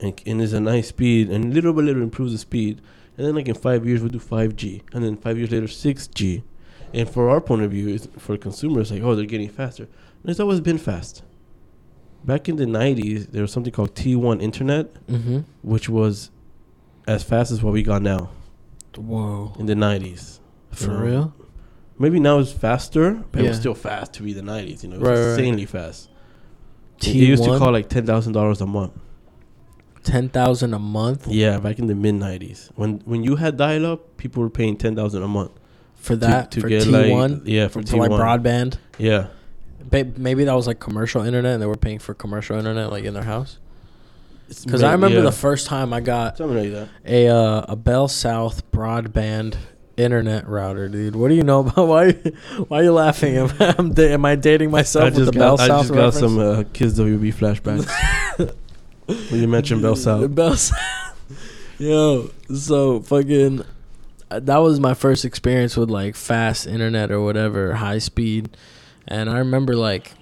[0.00, 2.80] and and it's a nice speed, and little by little improves the speed,
[3.18, 5.68] and then like in five years we'll do five G, and then five years later
[5.68, 6.42] six G,
[6.94, 9.82] and for our point of view, it's for consumers like, oh, they're getting faster.
[10.22, 11.22] And it's always been fast.
[12.24, 15.38] Back in the '90s, there was something called T1 Internet, Mm-hmm.
[15.62, 16.30] which was
[17.06, 18.30] as fast as what we got now
[18.96, 19.52] Whoa.
[19.58, 20.40] in the '90s.
[20.72, 20.98] For know?
[21.00, 21.34] real?
[21.98, 24.82] Maybe now it's faster, but it was still fast to be the '90s.
[24.82, 25.30] You know, it was Right, right, right.
[25.38, 26.08] insanely fast.
[27.00, 28.92] It used to call like ten thousand dollars a month.
[30.02, 34.16] Ten thousand a month Yeah, back in the mid '90s, when when you had dial-up,
[34.16, 35.52] people were paying ten thousand a month
[35.94, 38.78] for that to, for get T like one yeah for, for for T like broadband.
[38.98, 39.28] Yeah,
[39.90, 43.14] Maybe that was like commercial internet, and they were paying for commercial internet like in
[43.14, 43.58] their house.
[44.64, 45.24] Because I remember yeah.
[45.24, 46.88] the first time I got like that.
[47.04, 49.56] a uh, a Bell South broadband
[49.96, 51.16] internet router, dude.
[51.16, 52.12] What do you know about why?
[52.12, 53.36] Why are you laughing?
[53.38, 55.82] Am, I'm da- am I dating myself I with just the Bell got I South
[55.82, 57.88] just got some uh, Kids WB flashbacks.
[59.08, 60.78] when you mentioned Bell South, Bell South.
[61.78, 63.64] Yo, so fucking.
[64.30, 68.56] That was my first experience with like fast internet or whatever, high speed,
[69.06, 70.12] and I remember like,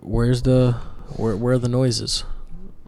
[0.00, 0.72] where's the,
[1.16, 2.24] where where are the noises?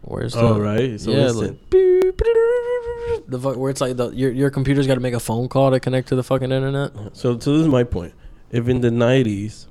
[0.01, 0.39] Where's the?
[0.41, 4.95] oh right, so yeah, like the fu- where it's like the your your computer's got
[4.95, 6.93] to make a phone call to connect to the fucking internet.
[7.13, 8.13] So, so this is my point.
[8.49, 9.67] If in the '90s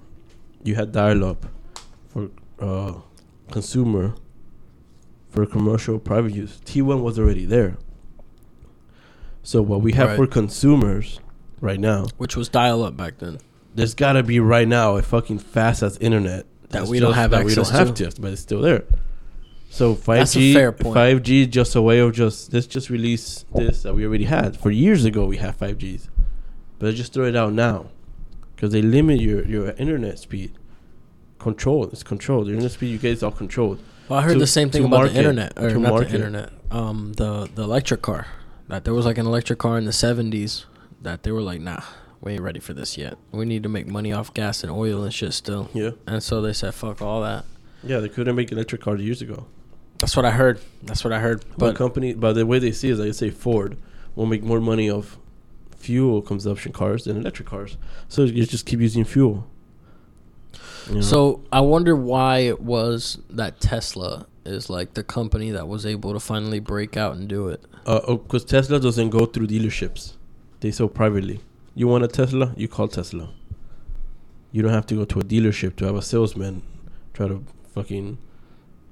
[0.62, 1.44] you had dial-up
[2.10, 2.30] for
[2.60, 2.94] uh,
[3.50, 4.14] consumer,
[5.38, 7.76] for commercial private use, T1 was already there.
[9.44, 10.16] So what we have Right.
[10.16, 11.20] for consumers
[11.60, 13.38] right now, Which was dial up back then.
[13.72, 17.30] there's got to be right now a fucking fast as internet That we don't have
[17.30, 18.10] that we don't have to.
[18.20, 18.82] but it's still there.
[19.70, 20.96] So 5G, That's a fair point.
[20.96, 24.56] 5G is just a way of just let's just release this that we already had.
[24.56, 26.08] For years ago, we have 5Gs,
[26.80, 27.86] but just throw it out now
[28.56, 30.50] because they limit your your internet speed.
[31.38, 32.46] Controlled, it's controlled.
[32.48, 33.78] The internet speed you get is all controlled.
[34.08, 36.08] Well, I heard To- the same thing about market, the internet, or not market.
[36.10, 36.50] the internet.
[36.70, 38.26] Um, the the electric car.
[38.68, 40.66] That there was like an electric car in the seventies
[41.00, 41.80] that they were like, nah,
[42.20, 43.16] we ain't ready for this yet.
[43.32, 45.70] We need to make money off gas and oil and shit still.
[45.72, 47.44] Yeah, And so they said, fuck all that.
[47.82, 48.00] yeah.
[48.00, 49.46] They couldn't make electric cars years ago.
[50.00, 50.60] That's what I heard.
[50.82, 51.44] That's what I heard.
[51.56, 53.76] But company, but the way they see it is, like say Ford
[54.14, 55.16] will make more money off
[55.76, 57.76] fuel consumption cars than electric cars.
[58.08, 59.46] So you just keep using fuel.
[61.00, 66.12] So I wonder why it was that Tesla is like the company that was able
[66.12, 67.62] to finally break out and do it.
[67.86, 70.14] Uh, because Tesla doesn't go through dealerships;
[70.60, 71.40] they sell privately.
[71.74, 72.54] You want a Tesla?
[72.56, 73.30] You call Tesla.
[74.50, 76.62] You don't have to go to a dealership to have a salesman
[77.12, 78.18] try to fucking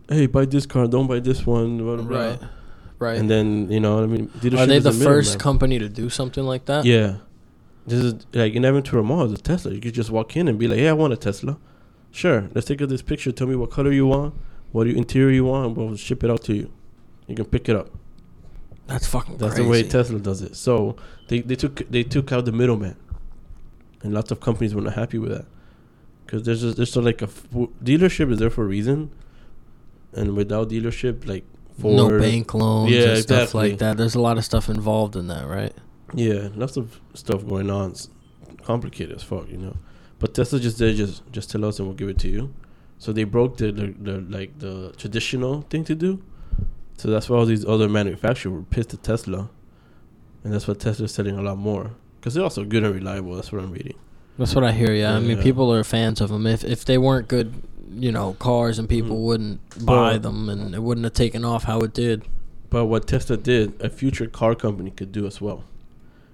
[0.08, 2.18] hey, buy this car, don't buy this one, blah, blah, blah.
[2.18, 2.40] Right.
[2.98, 3.18] Right.
[3.18, 5.38] And then you know, what I mean, Are they the first middleman.
[5.38, 6.84] company to do something like that?
[6.84, 7.16] Yeah.
[7.86, 9.72] This is like in Aventura Mall, the Tesla.
[9.72, 11.58] You could just walk in and be like, "Hey, I want a Tesla."
[12.16, 13.30] Sure, let's take this picture.
[13.30, 14.34] Tell me what color you want,
[14.72, 16.72] what interior you want, and we'll ship it out to you.
[17.26, 17.90] You can pick it up.
[18.86, 19.64] That's fucking That's crazy.
[19.64, 20.56] the way Tesla does it.
[20.56, 20.96] So
[21.28, 22.96] they, they took they took out the middleman,
[24.02, 25.44] and lots of companies were not happy with that
[26.24, 27.46] because there's just there's of like a f-
[27.84, 29.10] dealership is there for a reason,
[30.14, 31.44] and without dealership, like
[31.82, 33.70] no bank loans Yeah, and stuff exactly.
[33.70, 33.98] like that.
[33.98, 35.74] There's a lot of stuff involved in that, right?
[36.14, 37.90] Yeah, lots of stuff going on.
[37.90, 38.08] It's
[38.62, 39.76] complicated as fuck, you know.
[40.18, 42.52] But Tesla just did just just tell us and we'll give it to you.
[42.98, 46.22] So they broke the, the, the like the traditional thing to do.
[46.96, 49.50] So that's why all these other manufacturers were pissed at Tesla,
[50.42, 53.34] and that's why Tesla's selling a lot more because they're also good and reliable.
[53.34, 53.96] That's what I'm reading.
[54.38, 54.92] That's what I hear.
[54.92, 55.42] Yeah, I mean, Yeah.
[55.42, 56.46] people are fans of them.
[56.46, 57.52] If if they weren't good,
[57.92, 59.24] you know, cars and people Mhm.
[59.28, 62.22] wouldn't buy But- them, and it wouldn't have taken off how it did.
[62.70, 65.64] But what Tesla did, a future car company could do as well,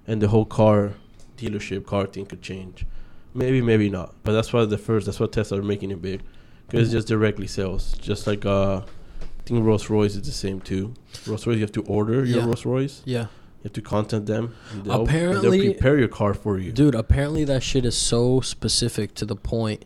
[0.07, 0.93] and the whole car
[1.37, 2.85] dealership car thing could change.
[3.33, 4.13] Maybe, maybe not.
[4.23, 5.05] But that's why the first.
[5.05, 6.21] That's why Tesla are making it big,
[6.67, 7.93] because it's just directly sales.
[7.99, 10.93] Just like uh, I think Rolls Royce is the same too.
[11.27, 12.45] Rolls Royce, you have to order your Yeah.
[12.45, 13.01] Rolls Royce.
[13.05, 13.27] Yeah, You
[13.65, 14.53] have to contact them.
[14.71, 16.71] and they'll- and Apparently- they'll prepare your car for you.
[16.71, 16.95] dude.
[16.95, 19.83] Apparently, that shit is so specific to the point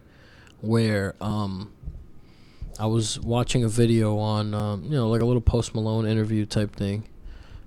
[0.62, 1.72] where um,
[2.80, 6.46] I was watching a video on um, you know like a little Post Malone interview
[6.46, 7.08] type thing,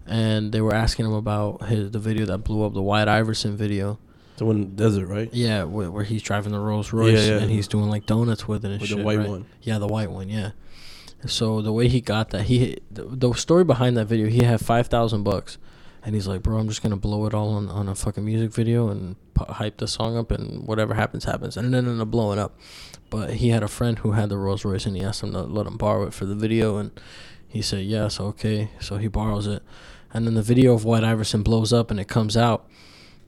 [0.06, 3.56] and they were asking him about his the video that blew up, the White Iverson
[3.56, 3.98] video.
[4.40, 5.28] The one in the desert, right?
[5.32, 7.36] Yeah, where, where he's driving the Rolls Royce yeah.
[7.38, 8.98] and he's doing like donuts with it and With shit.
[8.98, 9.28] the white right?
[9.28, 9.46] one.
[9.62, 10.28] Yeah, the white one.
[10.30, 10.52] Yeah.
[11.26, 14.60] So the way he got that, he the, the story behind that video, he had
[14.60, 15.58] five thousand bucks,
[16.02, 18.50] and he's like, "Bro, I'm just gonna blow it all on, on a fucking music
[18.52, 22.10] video and pu- hype the song up, and whatever happens, happens." And then ended up
[22.10, 22.58] blowing up.
[23.10, 25.42] But he had a friend who had the Rolls Royce, and he asked him to
[25.42, 26.90] let him borrow it for the video, and
[27.46, 28.70] he said yes, okay.
[28.80, 29.62] So he borrows it,
[30.14, 32.66] and then the video of White Iverson blows up, and it comes out,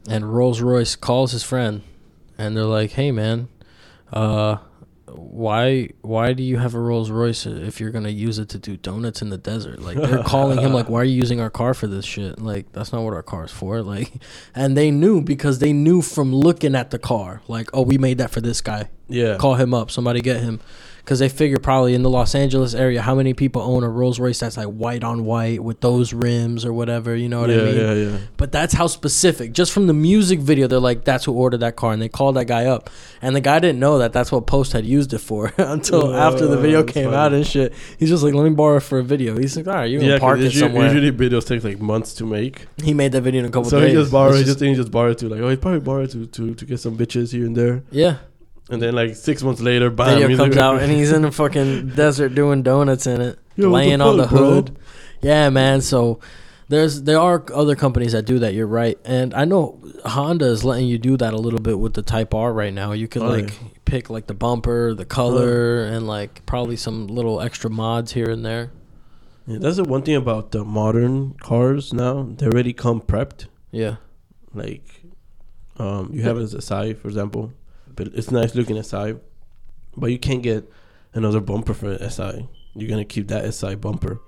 [0.08, 1.82] and Rolls Royce calls his friend,
[2.38, 3.48] and they're like, "Hey, man."
[4.12, 4.58] Uh,
[5.14, 8.76] why why do you have a Rolls Royce if you're gonna use it to do
[8.76, 9.80] donuts in the desert?
[9.80, 12.38] Like they're calling him like, why are you using our car for this shit?
[12.40, 13.82] Like that's not what our car's for.
[13.82, 14.12] Like,
[14.54, 18.18] and they knew because they knew from looking at the car, like, oh, we made
[18.18, 18.88] that for this guy.
[19.08, 19.36] Yeah.
[19.36, 20.60] Call him up, somebody get him,
[21.04, 24.20] because they figure probably in the Los Angeles area, how many people own a Rolls
[24.20, 27.14] Royce that's like white on white with those rims or whatever.
[27.16, 27.76] You know what yeah, I mean?
[27.76, 28.18] yeah, yeah.
[28.36, 29.52] But that's how specific.
[29.52, 32.36] Just from the music video, they're like, "That's who ordered that car," and they called
[32.36, 32.88] that guy up,
[33.20, 36.14] and the guy didn't know that that's what Post had used it for until Oh,
[36.14, 37.16] after the video came funny.
[37.16, 37.72] out and shit.
[37.98, 39.98] He's just like, "Let me borrow it for a video." He's like, "All right, you
[39.98, 42.66] can Yeah, park it somewhere." usually videos take like months to make.
[42.82, 43.70] he made that video in a couple days.
[43.70, 43.90] So days.
[43.90, 44.36] he just borrowed.
[44.36, 46.78] He just- he just borrowed to like, oh, he probably borrowed to to to get
[46.78, 47.82] some bitches here and there.
[47.90, 48.16] yeah,
[48.72, 51.90] And then like six months later, bam, video comes out and he's in the fucking
[51.90, 54.50] desert doing donuts in it, what the laying on the fuck, bro?
[54.54, 54.76] hood.
[55.20, 55.80] Yeah, man.
[55.82, 56.20] So
[56.68, 58.54] there's there are other companies that do that.
[58.54, 61.92] You're right, and I know Honda is letting you do that a little bit with
[61.94, 62.92] the Type R right now.
[62.92, 63.68] You can Oh, like yeah.
[63.84, 68.42] pick like the bumper, the color, and like probably some little extra mods here and
[68.44, 68.70] there.
[69.46, 72.26] Yeah, that's the one thing about the modern cars now.
[72.38, 73.46] They already come prepped.
[73.70, 73.96] Yeah,
[74.54, 74.84] Like,
[75.78, 77.52] um, you have it as a SI, for example,
[77.94, 79.14] but it's nice looking SI,
[79.96, 80.70] but you can't get
[81.14, 82.48] another bumper for an SI.
[82.74, 84.20] You're gonna keep that SI bumper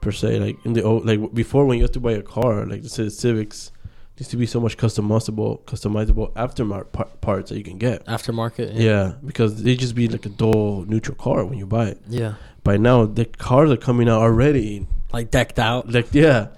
[0.00, 0.38] per se.
[0.38, 3.10] Like in the old, like before when you have to buy a car, like the
[3.10, 3.72] Civics,
[4.16, 8.04] used to be so much customizable, customizable aftermarket par- parts that you can get.
[8.06, 8.70] aftermarket.
[8.74, 12.00] Yeah, because they just be like a dull neutral car when you buy it.
[12.08, 14.86] yeah, By now, the cars are coming out already.
[15.12, 16.48] like decked out, Like yeah,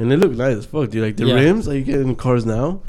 [0.00, 1.04] and they look nice as fuck, dude.
[1.04, 1.34] Like the Yeah.
[1.34, 2.80] rims that you get in cars now,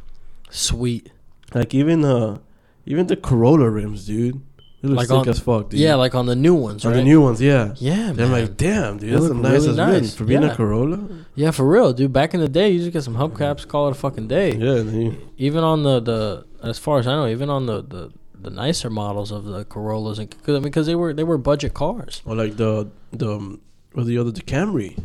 [0.50, 1.12] sweet.
[1.54, 2.40] like even uh,
[2.88, 4.42] even the Corolla rims, dude.
[4.82, 5.80] They look Like sick on- as fuck, dude.
[5.80, 6.94] Yeah, like on the new ones, right?
[6.94, 7.74] the new ones, yeah.
[7.78, 8.32] yeah, They're man.
[8.44, 10.16] like, damn, dude, They that's nice really as nice.
[10.16, 10.52] for being Yeah.
[10.52, 11.00] a Corolla.
[11.36, 12.14] yeah, for real, dude.
[12.14, 14.54] Back in the day, you just get some hubcaps, call it a fucking day.
[14.56, 18.12] Yeah, you- even on the, the as far as I know, even on the, the,
[18.40, 21.40] the nicer models of the Corollas, and cause, I mean, because they were they were
[21.40, 22.22] budget cars.
[22.24, 23.58] or like the the
[23.96, 24.96] or the other the Camry.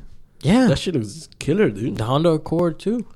[0.42, 1.96] Yeah, That shit looks killer, dude.
[1.96, 3.06] the Honda Accord too.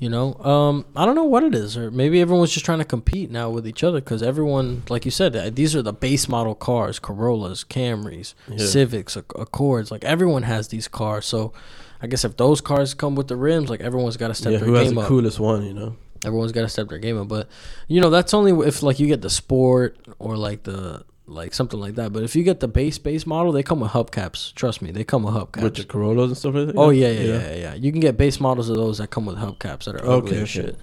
[0.00, 2.84] You know, um, I don't know what it is, or maybe everyone's just trying to
[2.84, 6.54] compete now with each other because everyone, like you said, these are the base model
[6.54, 8.64] cars: Corollas, Camrys, Yeah.
[8.64, 9.90] Civics, Accords.
[9.90, 11.52] Like everyone has these cars, so
[12.00, 14.58] I guess if those cars come with the rims, like everyone's got to step Yeah,
[14.58, 15.08] their who has the up.
[15.08, 15.64] coolest one?
[15.66, 15.96] You know.
[16.24, 17.48] Everyone's got to step their game up, but
[17.88, 21.78] you know that's only if like you get the sport or like the like something
[21.78, 22.12] like that.
[22.12, 24.54] But if you get the base base model, they come with hubcaps.
[24.54, 25.62] Trust me, they come with hubcaps.
[25.62, 26.76] With the Corollas and stuff like that.
[26.76, 27.74] oh yeah, yeah, yeah, yeah, yeah.
[27.74, 30.36] You can get base models of those that come with hubcaps that are ugly Okay,
[30.38, 30.44] okay.
[30.46, 30.76] shit.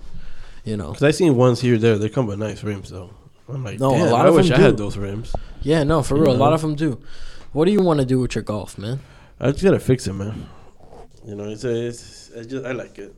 [0.63, 0.89] You know.
[0.91, 1.97] Because I seen ones here there.
[1.97, 3.11] They come with nice rims though.
[3.47, 5.33] I'm like, No, a lot I of wish them I had those rims.
[5.61, 6.35] Yeah, no, for You real.
[6.35, 6.99] A lot of them do.
[7.51, 8.99] What do you want to do with your golf, man?
[9.39, 10.47] I just gotta fix it, man.
[11.25, 13.15] You know, it's a, it's, I just I like it.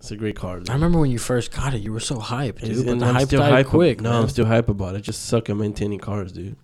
[0.00, 0.58] It's a great car.
[0.58, 0.70] dude.
[0.70, 2.84] I remember when you first got it, you were so hyped, dude.
[2.86, 4.22] But and the I'm hype still died hype quick, No, man.
[4.22, 4.98] I'm still hype about it.
[4.98, 6.56] I just suck at maintaining cars, dude.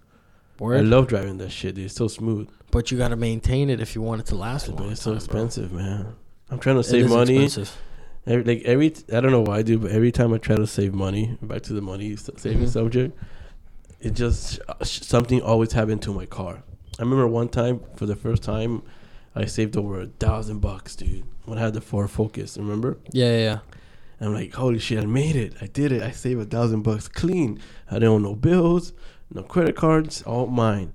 [0.59, 1.85] I love driving that shit, dude.
[1.85, 2.49] It's so smooth.
[2.71, 5.03] but you got to maintain it if you want it to last a long it's
[5.03, 5.25] so time, bro.
[5.25, 6.15] expensive, man.
[6.51, 7.45] I'm trying to save money.
[7.45, 7.77] expensive.
[8.27, 10.95] Every, like every, I don't know why, dude, but every time I try to save
[10.95, 12.69] money, back to the money saving Mhm.
[12.69, 13.19] subject,
[14.01, 16.63] it just uh, something always happened to my car.
[16.99, 18.83] I remember one time for the first time,
[19.37, 21.25] I saved over a thousand bucks, dude.
[21.45, 22.99] When I had the Ford Focus, remember?
[23.13, 23.59] Yeah, yeah, yeah.
[24.21, 25.55] I'm like, holy shit, I made it.
[25.61, 26.03] I did it.
[26.03, 27.61] I saved a thousand bucks clean.
[27.91, 28.93] I didn't owe no bills,
[29.33, 30.93] no credit cards, all mine.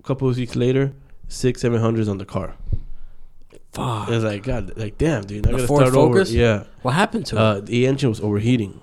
[0.00, 0.92] A couple of weeks later,
[1.28, 2.56] six, seven hundreds on the car.
[3.72, 4.08] Fuck.
[4.08, 5.46] It was like, God, like, damn, dude.
[5.46, 6.30] I The gotta Ford start Focus?
[6.30, 6.38] over.
[6.38, 6.64] Yeah.
[6.82, 7.38] What happened to it?
[7.38, 8.80] Uh, the engine was overheating.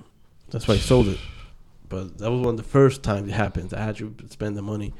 [0.49, 1.19] That's why I sold it.
[1.89, 3.73] But that was one of the first times it happened.
[3.73, 4.93] I had to spend the money,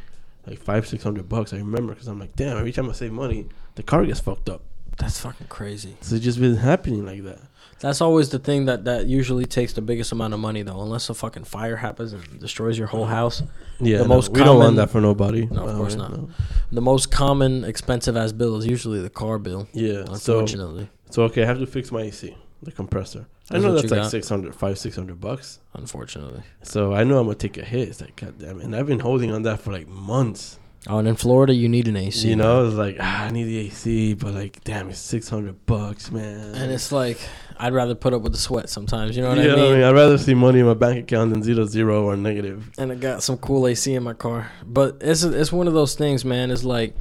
[0.48, 1.54] like five, six hundred bucks.
[1.54, 2.58] I remember because I'm like, damn.
[2.58, 4.62] Every time I save money, the car gets fucked up.
[4.98, 5.98] That's fucking crazy.
[6.02, 7.39] So it's just been happening like that.
[7.80, 10.80] That's always the thing that that usually takes the biggest amount of money, though.
[10.82, 13.41] Unless a fucking fire happens and destroys your whole house.
[13.80, 15.48] Yeah, The no, most we don't want common- that for nobody.
[15.48, 16.12] No, of course not.
[16.12, 16.30] no.
[16.72, 19.68] The most common expensive as bill is usually the car bill.
[19.74, 20.06] Yeah.
[20.16, 23.26] So Unfortunately, so okay, I have to fix my AC, the compressor.
[23.52, 24.12] I know that's like got?
[24.12, 25.60] 600, 500, 600 bucks.
[25.74, 26.44] unfortunately.
[26.64, 27.89] So I know I'm gonna take a hit.
[27.89, 28.64] It's like, god damn it.
[28.66, 30.60] And I've been holding on that for like months.
[30.88, 32.28] Oh, and in Florida, you need an AC.
[32.28, 35.66] you know, it's like ah, I need the AC, but like, damn, it's six hundred
[35.66, 36.56] bucks, man.
[36.56, 37.18] and it's like
[37.58, 39.16] I'd rather put up with the sweat sometimes.
[39.16, 39.84] You know what You I mean?
[39.84, 42.70] I'd rather see money in my bank account than zero zero or negative.
[42.78, 44.52] and I got some cool AC in my car.
[44.66, 46.52] But it's it's one of those things, man.
[46.52, 46.96] It's like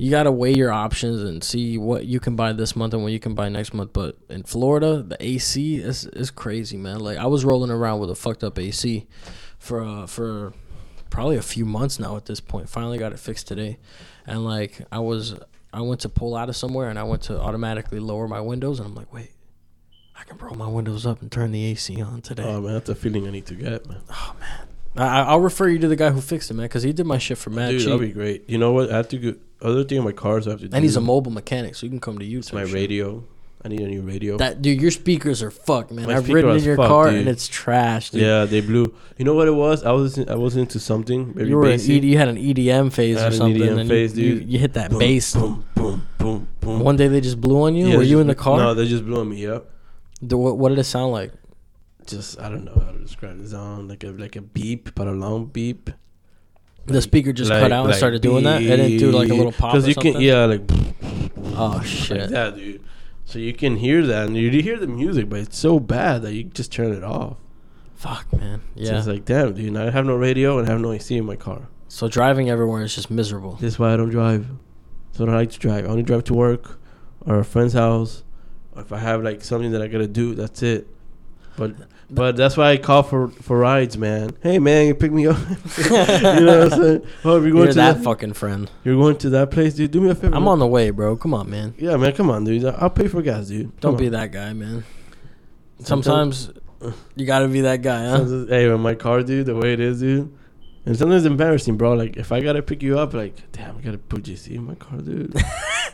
[0.00, 3.12] you gotta weigh your options and see what you can buy this month and what
[3.12, 3.92] you can buy next month.
[3.92, 7.00] But in Florida, the AC is is crazy, man.
[7.00, 9.06] Like I was rolling around with a fucked up AC
[9.58, 10.54] for uh, for
[11.10, 12.70] probably a few months now at this point.
[12.70, 13.78] Finally got it fixed today,
[14.26, 15.34] and like I was
[15.70, 18.80] I went to pull out of somewhere and I went to automatically lower my windows
[18.80, 19.32] and I'm like, wait.
[20.16, 22.42] I can roll my windows up and turn the AC on today.
[22.42, 24.02] Oh man, that's a feeling I need to get, man.
[24.10, 24.68] Oh man.
[24.96, 27.16] I, I'll refer you to the guy who fixed it, man, because he did my
[27.16, 27.88] shit for mad Dude, cheap.
[27.88, 28.48] that'd be great.
[28.50, 28.90] You know what?
[28.90, 29.34] I have to go.
[29.62, 30.68] Other thing on my cars, I have to.
[30.72, 32.38] and he's a mobile mechanic, so you can come to you.
[32.38, 32.74] It's my shit.
[32.74, 33.24] radio.
[33.62, 34.38] I need a new radio.
[34.38, 36.06] That dude, your speakers are fucked, man.
[36.06, 37.20] My I've ridden in your fucked, car dude.
[37.20, 38.22] and it's trash, dude.
[38.22, 38.94] yeah, they blew.
[39.18, 39.84] You know what it was?
[39.84, 41.34] I was I was into something.
[41.38, 41.74] You were an.
[41.74, 44.42] ED, you had an EDM phase or something, EDM and phase, you, dude.
[44.44, 45.34] You, you hit that Boom, bass.
[45.34, 46.80] Boom, boom, boom, boom.
[46.80, 47.88] One day they just blew on you.
[47.88, 48.58] Yeah, were you just in the car?
[48.58, 49.68] No, they just blew on me up.
[50.22, 51.32] The- what, what did it sound like?
[52.06, 53.88] Just I don't know how to describe the sound.
[53.88, 55.90] Like a like a beep, but a long beep.
[56.86, 58.62] The speaker just cut Like- out and like started doing that.
[58.62, 60.12] It didn't do like a little pop or Because you something.
[60.14, 60.62] can, yeah, like
[61.56, 62.30] Oh like shit!
[62.30, 62.82] that, dude.
[63.24, 66.34] So you can hear that, and you hear the music, but it's so bad that
[66.34, 67.36] you just turn it off.
[67.94, 68.62] Fuck, man.
[68.76, 68.98] So Yeah.
[68.98, 69.76] it's like, damn, dude.
[69.76, 71.68] I have no radio and I have no AC in my car.
[71.88, 73.52] So driving everywhere is just miserable.
[73.60, 74.46] This is why I don't drive.
[75.12, 75.84] So I don't like to drive.
[75.84, 76.78] I only drive to work
[77.20, 78.24] or a friend's house.
[78.74, 80.88] Or if I have like something that I gotta do, that's it.
[81.56, 81.74] But
[82.12, 84.30] but that's why I call for for rides, man.
[84.42, 85.36] Hey man, you pick me up.
[85.78, 87.02] you know what I'm saying?
[87.24, 88.70] Oh, if you're going You're to that that, fucking friend.
[88.84, 89.90] you're going to that place, dude.
[89.90, 90.34] Do me a favor.
[90.34, 91.16] I'm on the way, bro.
[91.16, 91.74] Come on, man.
[91.78, 92.12] Yeah, man.
[92.12, 92.64] Come on, dude.
[92.64, 93.78] I'll pay for gas, dude.
[93.80, 94.12] Don't Come be on.
[94.12, 94.84] that guy, man.
[95.80, 96.50] Sometimes-
[97.14, 98.24] you gotta be that guy, huh?
[98.48, 100.32] Hey, with my car, dude, the way it is, dude.
[100.86, 101.92] And sometimes it's embarrassing, bro.
[101.92, 104.76] Like if I gotta pick you up, like damn, I gotta put JC in my
[104.76, 105.36] car, dude.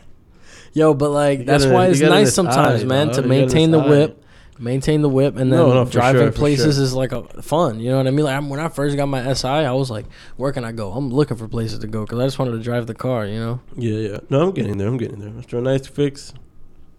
[0.75, 3.17] Yo, but like that's gotta- why it's nice sometimes, man, dog.
[3.17, 4.23] to You maintain the whip,
[4.59, 6.85] maintain the whip, and then No, no, driving sure, places sure.
[6.85, 7.81] is like a fun.
[7.81, 8.25] You know what I mean?
[8.25, 10.93] Like I'm, when I first got my SI, I was like, where can I go?
[10.93, 13.27] I'm looking for places to go because I just wanted to drive the car.
[13.27, 13.61] You know?
[13.77, 14.19] Yeah, yeah.
[14.31, 14.89] No, I'm getting there.
[14.89, 15.33] I'm getting there.
[15.39, 16.33] After a nice fix.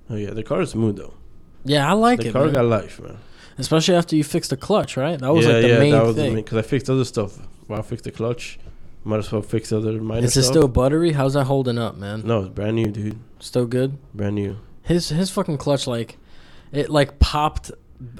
[0.09, 1.13] Oh yeah, the car is smooth though.
[1.65, 2.53] Yeah, I like the it, The car man.
[2.53, 3.17] got life, man.
[3.57, 5.19] especially after you fix the clutch, right?
[5.19, 6.35] That was yeah, like the yeah, main that was thing.
[6.35, 7.37] because I fixed other stuff.
[7.67, 8.57] Well, I fixed the clutch.
[9.03, 10.53] Might as well fix other minor Is it stuff.
[10.53, 11.13] still buttery?
[11.13, 12.23] How's that holding up, man?
[12.25, 13.17] No, it's brand new, dude.
[13.39, 13.97] Still good?
[14.13, 14.57] Brand new.
[14.83, 16.17] His his fucking clutch like
[16.71, 17.71] it like popped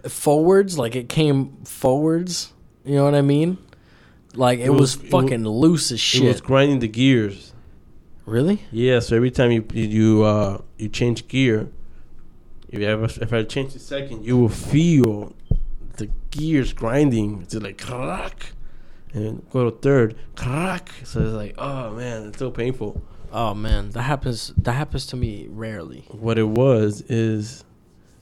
[0.07, 2.53] forwards, like it came forwards.
[2.85, 3.57] You know what I mean?
[4.33, 6.43] Like it, It was, was- it fucking loose as It was shit.
[6.43, 7.53] grinding the gears.
[8.25, 8.63] Really?
[8.71, 11.69] Yeah, so every time you you uh you change gear,
[12.69, 15.33] if you ever if I change the second, you will feel
[15.95, 17.41] the gears grinding.
[17.43, 18.47] It's like crack,
[19.13, 20.91] and go to third crack.
[21.05, 23.01] So it's like, oh man, it's so painful.
[23.31, 24.53] Oh man, that happens.
[24.57, 26.03] That happens to me rarely.
[26.09, 27.63] What it was is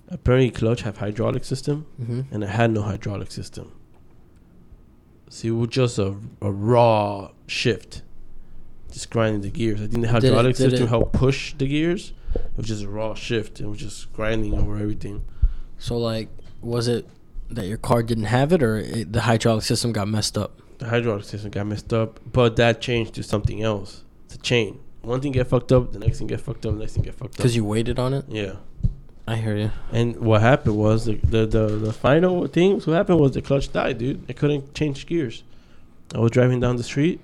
[0.09, 2.21] apparently clutch have hydraulic system, Mm-hmm.
[2.31, 3.71] and it had no hydraulic system.
[5.29, 8.03] So it was just a, a raw shift,
[8.91, 9.81] just grinding the gears.
[9.81, 12.13] I think the Did it- hydraulic did system it- helped push the gears.
[12.35, 13.59] It was just a raw shift.
[13.61, 15.23] It was just grinding over everything.
[15.77, 16.29] So like,
[16.61, 17.07] was it
[17.49, 20.61] that your car didn't have it, or it, the hydraulic system got messed up?
[20.79, 24.03] The hydraulic system got messed up, but that changed to something else.
[24.25, 24.79] It's a chain.
[25.01, 27.13] one thing get fucked up, the next thing get fucked up, the next thing get
[27.15, 27.37] fucked up.
[27.37, 28.25] Because you waited on it.
[28.27, 28.55] yeah.
[29.27, 29.71] I hear you.
[29.91, 32.79] And what happened was the, the the the final thing.
[32.79, 34.23] What happened was the clutch died, dude.
[34.29, 35.43] I couldn't change gears.
[36.13, 37.19] I was driving down the street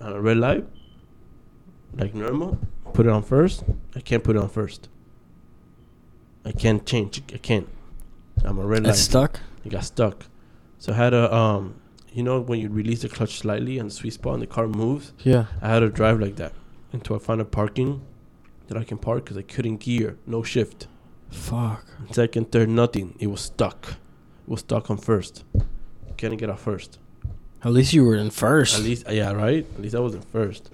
[0.00, 0.64] on a red light,
[1.96, 2.58] like normal.
[2.94, 3.64] Put it on first.
[3.96, 4.88] I can't put it on first.
[6.44, 7.22] I can't change.
[7.34, 7.68] I can't.
[8.44, 8.90] I'm a red light.
[8.90, 9.40] It's stuck.
[9.64, 10.26] It got stuck.
[10.78, 11.80] So I had a um,
[12.12, 14.68] you know when you release the clutch slightly and the sweet spot and the car
[14.68, 15.12] moves.
[15.18, 15.46] Yeah.
[15.60, 16.52] I had to drive like that
[16.92, 18.02] until I found a parking
[18.68, 20.86] that I can park because I couldn't gear, no shift.
[21.30, 21.84] Fuck.
[22.12, 23.14] Second, third, nothing.
[23.18, 23.90] It was stuck.
[24.46, 25.44] It was stuck on first.
[26.18, 26.98] Couldn't get off first.
[27.62, 28.76] At least you were in first.
[28.76, 29.66] At least, yeah, right.
[29.74, 30.70] At least I wasn't first.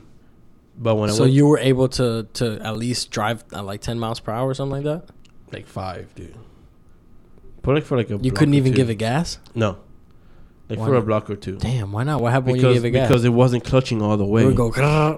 [0.79, 3.81] But when I so went, you were able to to at least drive at like
[3.81, 5.11] ten miles per hour or something like that.
[5.53, 6.35] like five, dude.
[7.63, 8.19] Put like for like a.
[8.19, 8.77] You couldn't even two.
[8.77, 9.39] give it gas.
[9.55, 9.79] No.
[10.69, 11.59] Like Why for a block or two.
[11.59, 11.93] Damn.
[11.93, 12.21] Why not?
[12.21, 13.09] What happened when Because you gave it gas?
[13.09, 14.45] because it wasn't clutching all the way.
[14.45, 14.73] would go.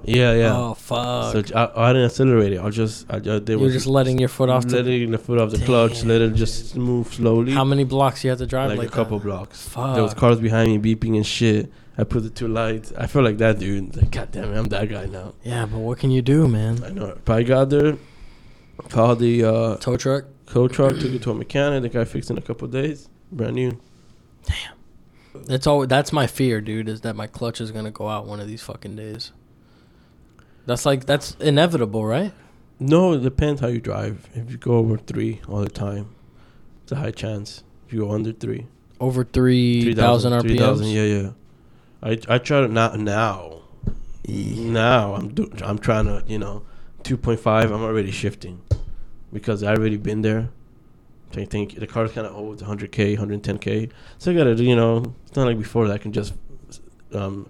[0.04, 0.54] yeah, yeah.
[0.54, 1.32] Oh fuck.
[1.32, 2.60] So I, I didn't accelerate it.
[2.60, 4.76] I just I just they were just letting your foot off the.
[4.82, 7.52] letting the foot off the clutch, let it just move slowly.
[7.52, 8.68] How many blocks you had to drive?
[8.70, 9.24] like, Like, a couple that?
[9.24, 9.66] blocks.
[9.68, 9.94] Fuck.
[9.94, 11.72] There was cars behind me beeping and shit.
[11.96, 12.92] I put the two lights.
[12.96, 13.96] I felt like that dude.
[13.96, 15.32] Like, God damn it, I'm that guy now.
[15.42, 16.84] Yeah, but what can you do, man?
[16.84, 17.16] I know.
[17.24, 17.96] But I got there,
[18.90, 20.26] called the uh, Tow truck.
[20.46, 21.82] tow truck, took it to a mechanic.
[21.82, 23.08] The guy fixed it in a couple of days.
[23.32, 23.80] Brand new.
[25.46, 25.86] That's all.
[25.86, 26.88] That's my fear, dude.
[26.88, 29.32] Is that my clutch is gonna go out one of these fucking days.
[30.66, 32.32] That's like that's inevitable, right?
[32.80, 34.28] No, it depends how you drive.
[34.34, 36.14] If you go over three all the time,
[36.82, 37.64] it's a high chance.
[37.86, 38.66] If you go under three,
[39.00, 40.58] Over three thousand RPMs.
[40.58, 41.30] 3,000, yeah, yeah.
[42.02, 43.62] I I try to not now.
[44.26, 46.62] Now I'm do, I'm trying to you know,
[47.02, 47.70] two point five.
[47.72, 48.60] I'm already shifting
[49.32, 50.50] because I already been there.
[51.34, 53.90] So I think the car's kind of old, 100k, 110k.
[54.18, 56.34] So I gotta you know, it's not like before that I can just
[57.12, 57.48] um,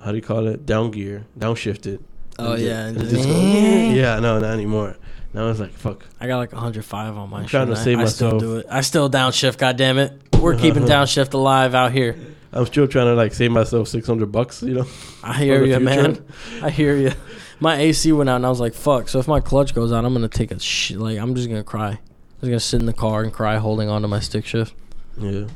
[0.00, 0.66] how do you call it?
[0.66, 2.00] Down gear, downshift it.
[2.38, 3.40] Oh And yeah, and and just- just go,
[3.94, 4.96] yeah, no, not anymore.
[5.32, 6.04] Now it's like fuck.
[6.20, 7.40] I got like 105 on my.
[7.40, 8.40] I'm trying shit, to and save I, I still myself.
[8.42, 8.66] do it.
[8.70, 9.58] I still downshift.
[9.58, 12.16] God damn it, we're keeping downshift alive out here.
[12.52, 14.62] I'm still trying to like save myself 600 bucks.
[14.62, 14.86] You know.
[15.24, 15.80] I hear you, future.
[15.80, 16.24] man.
[16.62, 17.12] I hear you.
[17.58, 20.04] My AC went out, and I was like, "Fuck!" So if my clutch goes out,
[20.04, 20.98] I'm gonna take a shit.
[20.98, 21.98] Like I'm just gonna cry.
[22.44, 24.74] I'm gonna sit in the car and cry, holding onto my stick shift.
[25.18, 25.46] Yeah.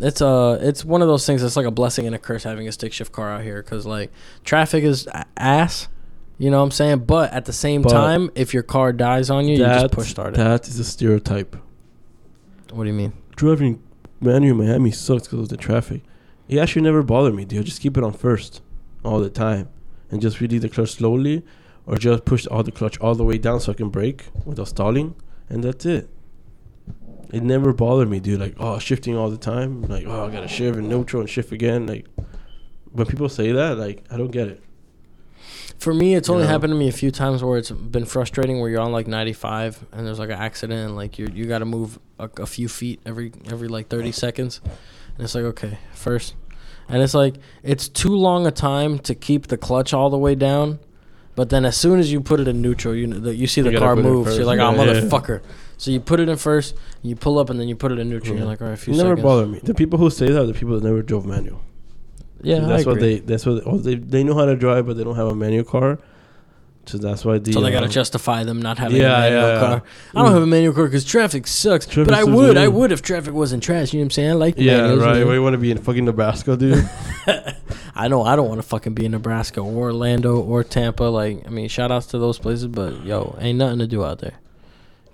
[0.00, 1.40] It's uh, it's one of those things.
[1.42, 3.86] that's like a blessing and a curse having a stick shift car out here, because
[3.86, 4.10] like
[4.44, 5.88] traffic is ass.
[6.36, 6.98] You know what I'm saying?
[7.04, 10.10] But at the same But- time, if your car dies on you, you just push
[10.10, 10.38] start it.
[10.38, 11.54] That is a stereotype.
[12.72, 13.12] What do you mean?
[13.36, 13.80] Driving
[14.20, 16.02] manual in Miami sucks because of the traffic.
[16.48, 17.60] It actually never bothered me, dude.
[17.60, 18.62] I Just keep it on first
[19.04, 19.68] all the time
[20.10, 21.44] and just release the clutch slowly
[21.86, 24.68] or just push all the clutch all the way down so I can brake without
[24.68, 25.14] stalling
[25.48, 26.08] and that's it.
[27.32, 28.40] It never bothered me, dude.
[28.40, 29.82] Like, oh, shifting all the time.
[29.82, 31.86] Like, oh, I gotta shift and neutral and shift again.
[31.86, 32.06] Like,
[32.92, 34.62] when people say that, like, I don't get it.
[35.78, 36.50] For me, it's You only know?
[36.50, 38.60] happened to me a few times where it's been frustrating.
[38.60, 41.58] Where you're on like 95 and there's like an accident, and like you you got
[41.58, 45.78] to move a, a few feet every every like 30 seconds, and it's like okay,
[45.92, 46.36] first,
[46.88, 50.34] and it's like it's too long a time to keep the clutch all the way
[50.34, 50.78] down,
[51.34, 53.96] but then as soon as you put it in neutral, you you see the car
[53.96, 54.26] move.
[54.26, 54.38] first.
[54.38, 55.08] You're like, oh Yeah, yeah, yeah.
[55.84, 58.08] So you put it in first, you pull up, and then you put it in
[58.08, 58.32] neutral.
[58.36, 58.40] Yeah.
[58.40, 59.22] You're like, all right, a It few never seconds.
[59.22, 59.60] bothered me.
[59.62, 61.60] The people who say that are the people that never drove manual.
[62.40, 63.18] Yeah, that's I what they.
[63.18, 63.96] That's what oh, they.
[63.96, 65.98] They know how to drive, but they don't have a manual car.
[66.86, 67.52] So that's why the.
[67.52, 69.60] so they gotta um, justify them not having Yeah, a manual yeah, yeah.
[69.60, 69.82] car.
[70.14, 71.84] I don't have a manual car because traffic sucks.
[71.84, 73.92] Traffic but I would, I would if traffic wasn't trash.
[73.92, 74.30] You know what I'm saying?
[74.30, 75.20] I like Yeah, manuals, you right.
[75.20, 75.32] know?
[75.32, 76.88] You want to be in fucking Nebraska, dude?
[77.94, 81.04] I know I don't want to fucking be in Nebraska or Orlando or Tampa.
[81.04, 84.20] Like, I mean, shout outs to those places, but yo, ain't nothing to do out
[84.20, 84.34] there.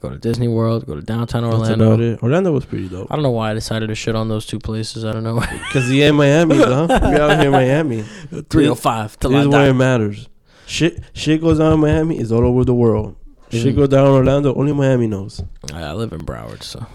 [0.01, 1.87] Go to Disney World, go to downtown That's Orlando.
[1.87, 2.23] about it.
[2.23, 3.09] Orlando was pretty dope.
[3.11, 5.05] I don't know why I decided to shit on those two places.
[5.05, 5.41] I don't know.
[5.69, 6.87] Because he in Miami, huh?
[7.03, 8.03] We out here in Miami.
[8.03, 9.69] 305 till This I is where die.
[9.71, 10.29] it matters.
[10.67, 13.17] Shit, shit goes down in Miami It's all over the world.
[13.51, 13.77] Shit Mm.
[13.77, 15.43] goes down in Orlando, only Miami knows.
[15.75, 16.87] I live in Broward, so.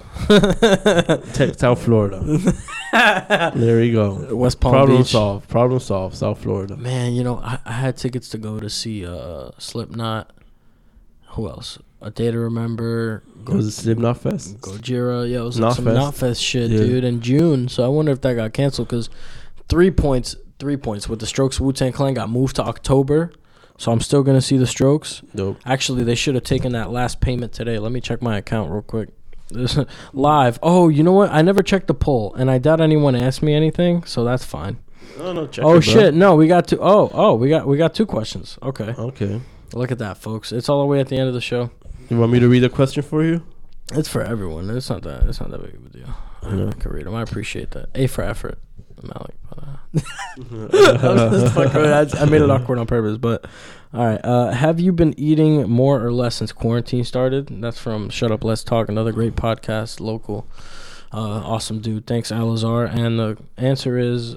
[1.34, 2.22] Te- South Florida.
[3.56, 4.34] there you go.
[4.36, 5.08] West Palm Problem Beach.
[5.12, 5.49] solved.
[5.49, 6.16] Problem solved.
[6.16, 6.78] South Florida.
[6.78, 10.32] Man, you know, I, I had tickets to go to see uh, Slipknot.
[11.32, 11.78] Who else?
[12.06, 13.24] A Day to Remember.
[13.47, 14.60] It was a Slipknot Fest.
[14.62, 15.30] Gojira.
[15.30, 15.97] Yeah, it was like some Knotfest.
[16.12, 16.78] Knotfest shit, Yeah.
[16.80, 17.68] dude, in June.
[17.68, 19.10] So I wonder if that got canceled because
[19.70, 23.32] three points, three points with the Strokes Wu Tang Clan got moved to October.
[23.78, 25.22] So I'm still gonna see the Strokes.
[25.36, 25.58] Dope.
[25.66, 27.78] Actually, they should have taken that last payment today.
[27.80, 29.10] Let me check my account real quick.
[29.49, 29.78] This-
[30.14, 30.60] Live.
[30.64, 31.32] Oh, you know what?
[31.32, 34.78] I never checked the poll, and I doubt anyone asked me anything, so that's fine.
[35.18, 35.80] No, no, check oh it, bro.
[35.82, 36.14] shit!
[36.14, 36.78] No, we got two.
[36.82, 38.58] Oh, oh, we got we got two questions.
[38.64, 39.41] Okay, Okay.
[39.74, 40.51] look at that, folks.
[40.51, 41.70] It's all the way at the end of the show.
[42.10, 43.41] You want me to read a question for you?
[43.93, 44.70] It's for everyone.
[44.70, 45.24] It's not that.
[45.24, 46.08] It's not that big of a deal.
[46.43, 46.70] I know.
[46.70, 47.16] I can read them.
[47.16, 47.89] I appreciate that.
[47.95, 48.60] A for effort.
[49.03, 49.36] Malik.
[50.51, 53.45] That's- I made it awkward on purpose, but
[53.93, 54.20] all right.
[54.24, 57.62] Uh, have you been eating more or less since quarantine started?
[57.62, 60.47] That's from Shut Up, Let's Talk, another great podcast, local,
[61.14, 62.06] uh, awesome dude.
[62.08, 62.93] Thanks, Alazar.
[62.93, 64.36] And the answer is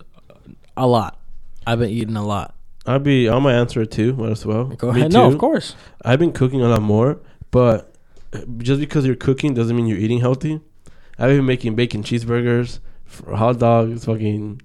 [0.77, 1.19] a lot.
[1.67, 2.55] I've been eating a lot.
[2.87, 3.27] I'll be.
[3.27, 4.65] I'm gonna answer it too as well.
[4.65, 5.13] Go Me ahead.
[5.13, 5.35] No, too.
[5.35, 5.75] of course.
[6.05, 7.19] I've been cooking a lot more,
[7.51, 7.95] but
[8.33, 10.61] uh, just because you're cooking doesn't mean you're eating healthy.
[11.19, 12.79] I've been making bacon cheeseburgers,
[13.27, 14.63] hot dogs, fucking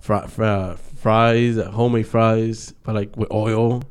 [0.00, 3.82] fri- fri- fries, uh, homemade fries, but like with oil.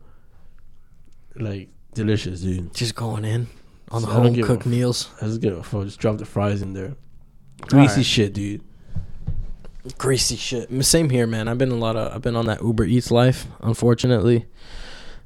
[1.36, 2.74] Like delicious, dude.
[2.74, 3.48] Just going in
[3.90, 5.10] on the home cooked meals.
[5.22, 5.86] I just give a fuck.
[5.86, 6.96] Just drop the fries in there.
[7.62, 8.06] Greasy Alright.
[8.06, 8.62] shit, dude.
[9.98, 10.70] Greasy shit.
[10.86, 11.48] Same here, man.
[11.48, 12.14] I've been a lot of.
[12.14, 13.48] I've been on that Uber Eats life.
[13.62, 14.46] Unfortunately,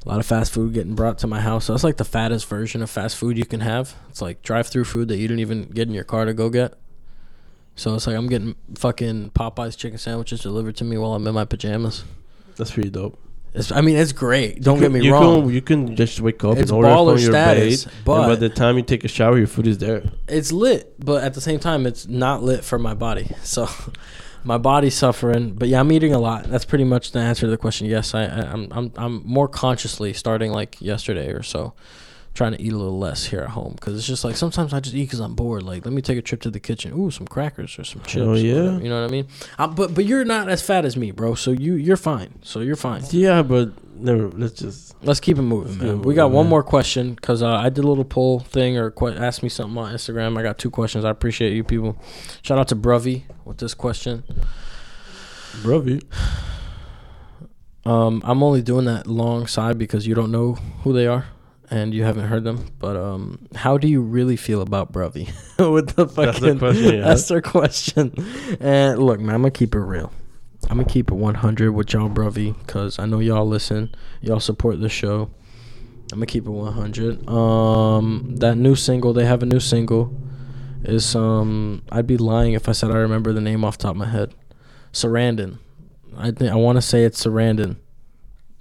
[0.05, 1.65] a lot of fast food getting brought to my house.
[1.65, 3.95] So it's like the fattest version of fast food you can have.
[4.09, 6.75] It's like drive-through food that you didn't even get in your car to go get.
[7.75, 11.33] So it's like I'm getting fucking Popeyes chicken sandwiches delivered to me while I'm in
[11.33, 12.03] my pajamas.
[12.55, 13.19] That's pretty dope.
[13.53, 14.61] It's, I mean, it's great.
[14.61, 15.43] Don't You get me you wrong.
[15.43, 18.27] Can, you can just wake up It's and order from your status, bed, and but-
[18.27, 20.03] by the time you take a shower, your food is there.
[20.27, 23.29] it's lit, but at the same time, it's not lit for my body.
[23.43, 23.67] So
[24.45, 25.53] my body's suffering.
[25.53, 26.45] But yeah, I'm eating a lot.
[26.45, 27.87] That's pretty much the answer to the question.
[27.87, 31.73] Yes, I, I I'm I'm I'm more consciously starting like yesterday or so,
[32.35, 34.81] trying to eat a little less here at home because it's just like sometimes I
[34.81, 35.63] just eat because I'm bored.
[35.63, 36.93] Like let me take a trip to the kitchen.
[36.93, 38.17] Ooh, some crackers or some chips.
[38.17, 38.55] Or yeah.
[38.55, 39.27] whatever, you know what I mean?
[39.57, 41.33] Uh, but but you're not as fat as me, bro.
[41.33, 42.35] So you you're fine.
[42.43, 43.03] So you're fine.
[43.09, 44.29] Yeah, but never.
[44.29, 44.93] Let's just.
[45.01, 46.01] Let's keep it moving, man.
[46.01, 49.15] We got one more question because uh, I did a little poll thing or que-
[49.15, 50.37] asked me something on Instagram.
[50.37, 51.05] I got two questions.
[51.05, 51.95] I appreciate you people.
[52.41, 54.23] Shout out to Bruvy with this question.
[55.61, 56.03] Brovy.
[57.85, 61.27] Um, I'm only doing that long side because you don't know who they are
[61.69, 62.67] and you haven't heard them.
[62.79, 65.27] But um, how do you really feel about Bruvy?
[65.71, 67.01] with the That's fucking the question, yeah.
[67.01, 68.13] that's their question.
[68.59, 70.11] And look, man, I'm gonna keep it real.
[70.69, 73.93] I'm gonna keep it 100 with y'all, Bruvy, because I know y'all listen.
[74.21, 75.29] Y'all support the show.
[76.11, 77.29] I'm gonna keep it 100.
[77.29, 80.13] Um, that new single, they have a new single.
[80.83, 83.91] Is um, I'd be lying if I said I remember the name off the top
[83.91, 84.33] of my head.
[84.93, 85.57] Sarandon.
[86.15, 87.77] I think I want to say it's Sarandon.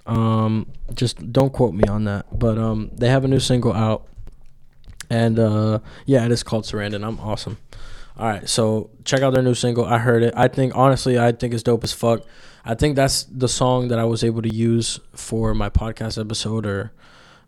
[0.05, 2.37] Um, just don't quote me on that.
[2.37, 4.07] But um, they have a new single out,
[5.09, 7.05] and uh, yeah, it is called Sarandon.
[7.05, 7.57] I'm awesome.
[8.17, 9.83] All right, so check out their new single.
[9.83, 10.33] I heard it.
[10.37, 12.21] I think honestly, I think it's dope as fuck.
[12.63, 16.65] I think that's the song that I was able to use for my podcast episode
[16.65, 16.93] or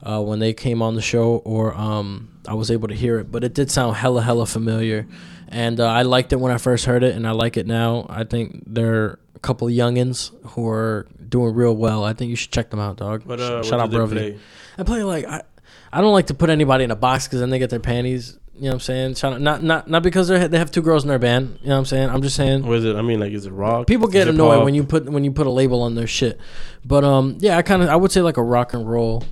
[0.04, 3.32] uh, when they came on the show, or um, I was able to hear it.
[3.32, 5.08] But it did sound hella hella familiar,
[5.48, 8.06] and uh, I liked it when I first heard it, and I like it now.
[8.10, 12.04] I think they're a couple youngins who are doing real well.
[12.04, 13.24] I think you should check them out, dog.
[13.26, 14.10] But uh, Shout out, what Bruvy.
[14.10, 14.40] did they play?
[14.80, 15.44] I play like I,
[15.92, 18.38] I don't like to put anybody in a box because then they get their panties.
[18.56, 19.16] You know what I'm saying?
[19.16, 21.60] Shout out, not not not because they they have two girls in their band.
[21.62, 22.10] You know what I'm saying?
[22.10, 22.66] I'm just saying.
[22.66, 22.96] What is it?
[22.96, 23.86] I mean, like, is it rock?
[23.86, 26.40] People get annoyed when you put when you put a label on their shit,
[26.84, 29.24] but um yeah I kind of I would say like a rock and roll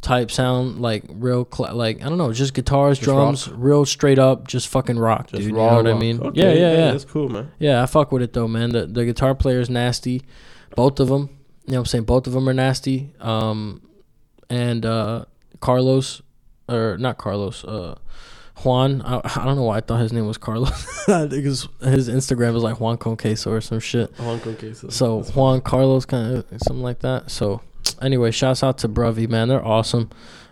[0.00, 4.18] type sound like real cl- like I don't know just guitars Just drums real straight
[4.18, 6.92] up just fucking rock Just dude you know what I mean Okay, yeah yeah yeah
[6.92, 7.50] That's cool, man.
[7.58, 10.22] yeah I fuck with it though man the the guitar player's nasty
[10.74, 11.28] both of them
[11.70, 13.80] you know what I'm saying both of them are nasty um
[14.48, 15.24] and uh
[15.60, 16.20] Carlos
[16.68, 17.96] or not Carlos uh
[18.64, 20.70] Juan I, I don't know why I thought his name was Carlos
[21.06, 24.94] think his Instagram is like Juan Conqueso or some shit Juan Kong cases.
[24.94, 27.30] so Juan Carlos kind of something like that.
[27.30, 27.62] So
[28.02, 29.48] anyway, shouts out to Bruvy, man.
[29.48, 30.10] They're awesome.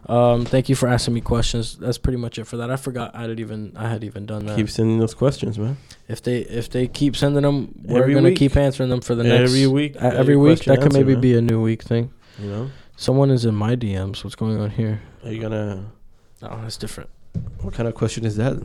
[0.08, 1.76] Um, thank you for asking me questions.
[1.76, 2.70] That's pretty much it for that.
[2.70, 4.56] I forgot I had even I had even done that.
[4.56, 5.76] keep sending those questions, man.
[6.08, 8.38] if they if they keep sending them, we're Every gonna week.
[8.38, 11.20] keep answering them for the next Every week, uh, every week that could maybe man.
[11.20, 12.10] be a new week thing.
[12.38, 14.24] You know, Someone is in my DMs.
[14.24, 15.02] What's going on here?
[15.24, 15.92] are you gonna?
[16.42, 17.10] Oh, that's different.
[17.60, 18.56] What kind of question is that?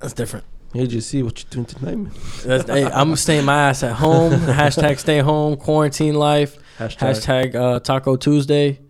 [0.00, 0.44] That's different.
[0.74, 2.64] Hey, just see what you're doing tonight, man.
[2.66, 4.32] Hey, I'm staying my ass at home.
[4.40, 5.56] Hashtag stay home.
[5.56, 6.58] Quarantine life.
[6.78, 6.98] Hashtag.
[6.98, 8.80] Hashtag uh, Taco Tuesday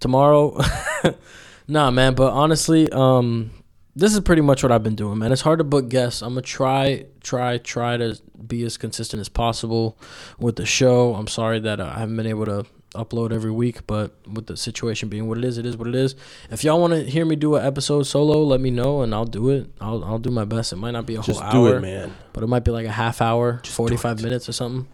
[0.00, 0.58] tomorrow.
[1.68, 2.14] nah, man.
[2.14, 3.50] But honestly, um,
[3.94, 5.32] this is pretty much what I've been doing, man.
[5.32, 6.22] It's hard to book guests.
[6.22, 9.98] I'm gonna try, try, try to be as consistent as possible
[10.38, 11.14] with the show.
[11.14, 15.08] I'm sorry that I haven't been able to upload every week, but with the situation
[15.10, 16.14] being what it is, it is what it is.
[16.50, 19.24] If y'all want to hear me do an episode solo, let me know and I'll
[19.26, 19.70] do it.
[19.80, 20.72] I'll I'll do my best.
[20.72, 22.14] It might not be a Just whole do hour it, man.
[22.32, 24.88] but it might be like a half hour, Just 45 minutes or something.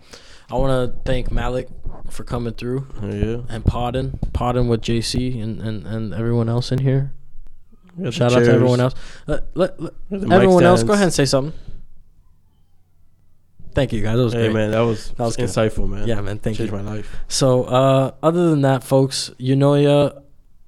[0.53, 1.69] I want to thank Malik
[2.11, 3.39] for coming through Oh, yeah.
[3.49, 7.15] and podding, podding with JC and, and, and everyone else in here.
[8.11, 8.95] Shout out to everyone else.
[9.27, 11.59] Let, let, let- we got the mic everyone else, go ahead and say something.
[13.75, 14.19] Thank you guys.
[14.19, 14.55] That was Hey, great.
[14.55, 15.49] man, that was, That was good.
[15.49, 16.07] insightful, man.
[16.07, 16.39] Yeah, man.
[16.39, 16.79] Thank Changed you.
[16.79, 17.17] my life.
[17.29, 20.11] So, uh, other than that, folks, you know ya.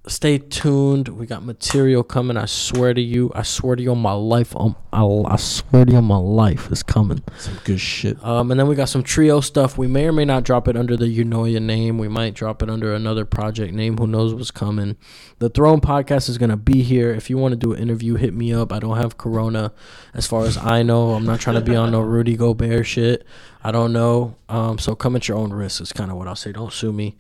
[0.07, 1.09] Stay tuned.
[1.09, 2.37] We got material coming.
[2.37, 3.31] I swear to you.
[3.35, 4.55] I swear to you on my life.
[4.55, 7.23] Um, I, I swear to you on my life is coming.
[7.39, 8.23] Some good shit.
[8.23, 9.79] Um, and then we got some trio stuff.
[9.79, 11.99] We may or may not drop it under the Unoya name.
[11.99, 13.97] We might drop it under another project name.
[13.97, 14.97] Who knows what's coming?
[15.39, 17.11] The Throne podcast is gonna be here.
[17.11, 18.73] If you want to do an interview, hit me up.
[18.73, 19.73] I don't have Corona,
[20.13, 21.13] as far as I know.
[21.13, 23.27] I'm not trying to be on no Rudy Gobert shit.
[23.63, 24.37] I don't know.
[24.51, 25.81] Um, so come at your own risk.
[25.81, 26.53] Is kind of what I'll say.
[26.53, 27.17] Don't sue me.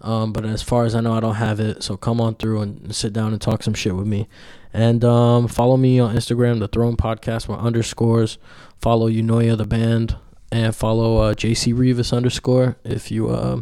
[0.00, 1.82] Um, but as far as I know, I don't have it.
[1.82, 4.28] So come on through and sit down and talk some shit with me.
[4.72, 8.38] And um, follow me on Instagram, the Throne Podcast with underscores.
[8.80, 10.16] Follow Unoya the band
[10.52, 13.60] and follow uh, JC Rivas underscore if you uh,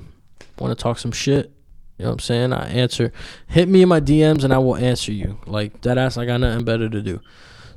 [0.58, 1.52] want to talk some shit.
[1.98, 2.52] You know what I'm saying?
[2.52, 3.12] I answer.
[3.46, 5.38] Hit me in my DMs and I will answer you.
[5.46, 7.20] Like that ass, I got nothing better to do.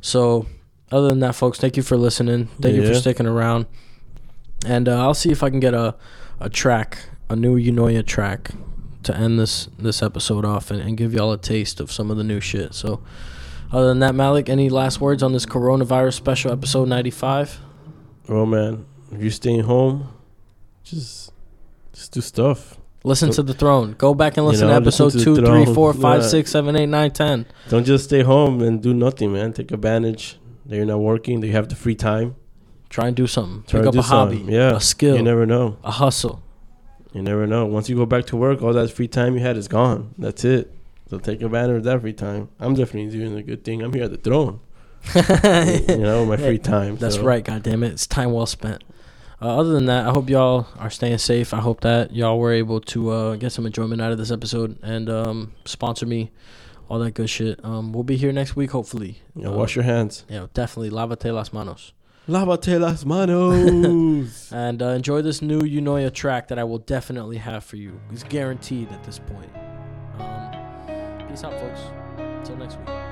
[0.01, 0.47] So
[0.91, 2.47] other than that, folks, thank you for listening.
[2.61, 3.67] Thank you for sticking around.
[4.65, 5.95] And uh, I'll see if I can get a
[6.39, 6.97] a track,
[7.29, 8.51] a new Unoya track,
[9.03, 12.17] to end this this episode off and, and give y'all a taste of some of
[12.17, 12.73] the new shit.
[12.73, 13.01] So,
[13.71, 17.59] other than that, Malik, any last words on this coronavirus special episode ninety five?
[18.27, 20.09] Oh man, if you're staying home,
[20.83, 21.31] just
[21.93, 22.77] just do stuff.
[23.03, 23.91] Listen to the throne.
[23.99, 26.27] Go back and You listen know, to listen episode to two, three, four, five, Yeah.
[26.27, 27.45] six, seven, eight, nine, ten.
[27.69, 29.53] Don't just stay home and do nothing, man.
[29.53, 31.39] Take advantage that you're not working.
[31.41, 32.35] That you have the free time.
[32.89, 33.63] Try and do something.
[33.67, 34.43] Try Pick up a hobby.
[34.47, 35.77] Yeah, a skill, You never know.
[35.83, 36.41] a hustle.
[37.15, 37.65] You never know.
[37.65, 40.13] Once you go back to work, all that free time you had is gone.
[40.17, 40.69] That's it.
[41.09, 42.49] So take advantage of that free time.
[42.59, 43.81] I'm definitely doing a good thing.
[43.81, 44.59] I'm here at the throne.
[45.15, 46.97] you know, my free time.
[46.97, 47.23] That's so.
[47.23, 47.93] right, goddamn it!
[47.93, 48.83] It's time well spent.
[49.41, 51.53] Uh, other than that, I hope y'all are staying safe.
[51.53, 54.77] I hope that y'all were able to uh, get some enjoyment out of this episode
[54.83, 56.31] and um, sponsor me,
[56.89, 57.63] all that good shit.
[57.63, 59.21] Um, we'll be here next week, hopefully.
[59.35, 60.25] Yeah, Uh, wash your hands.
[60.27, 60.89] Yeah, definitely.
[60.89, 61.93] Lavate las manos.
[62.27, 64.51] Lavate las manos.
[64.51, 67.99] And uh, enjoy this new Unoya track that I will definitely have for you.
[68.11, 69.51] It's guaranteed at this point.
[70.19, 71.81] Um, peace out, folks.
[72.17, 73.04] Until next week.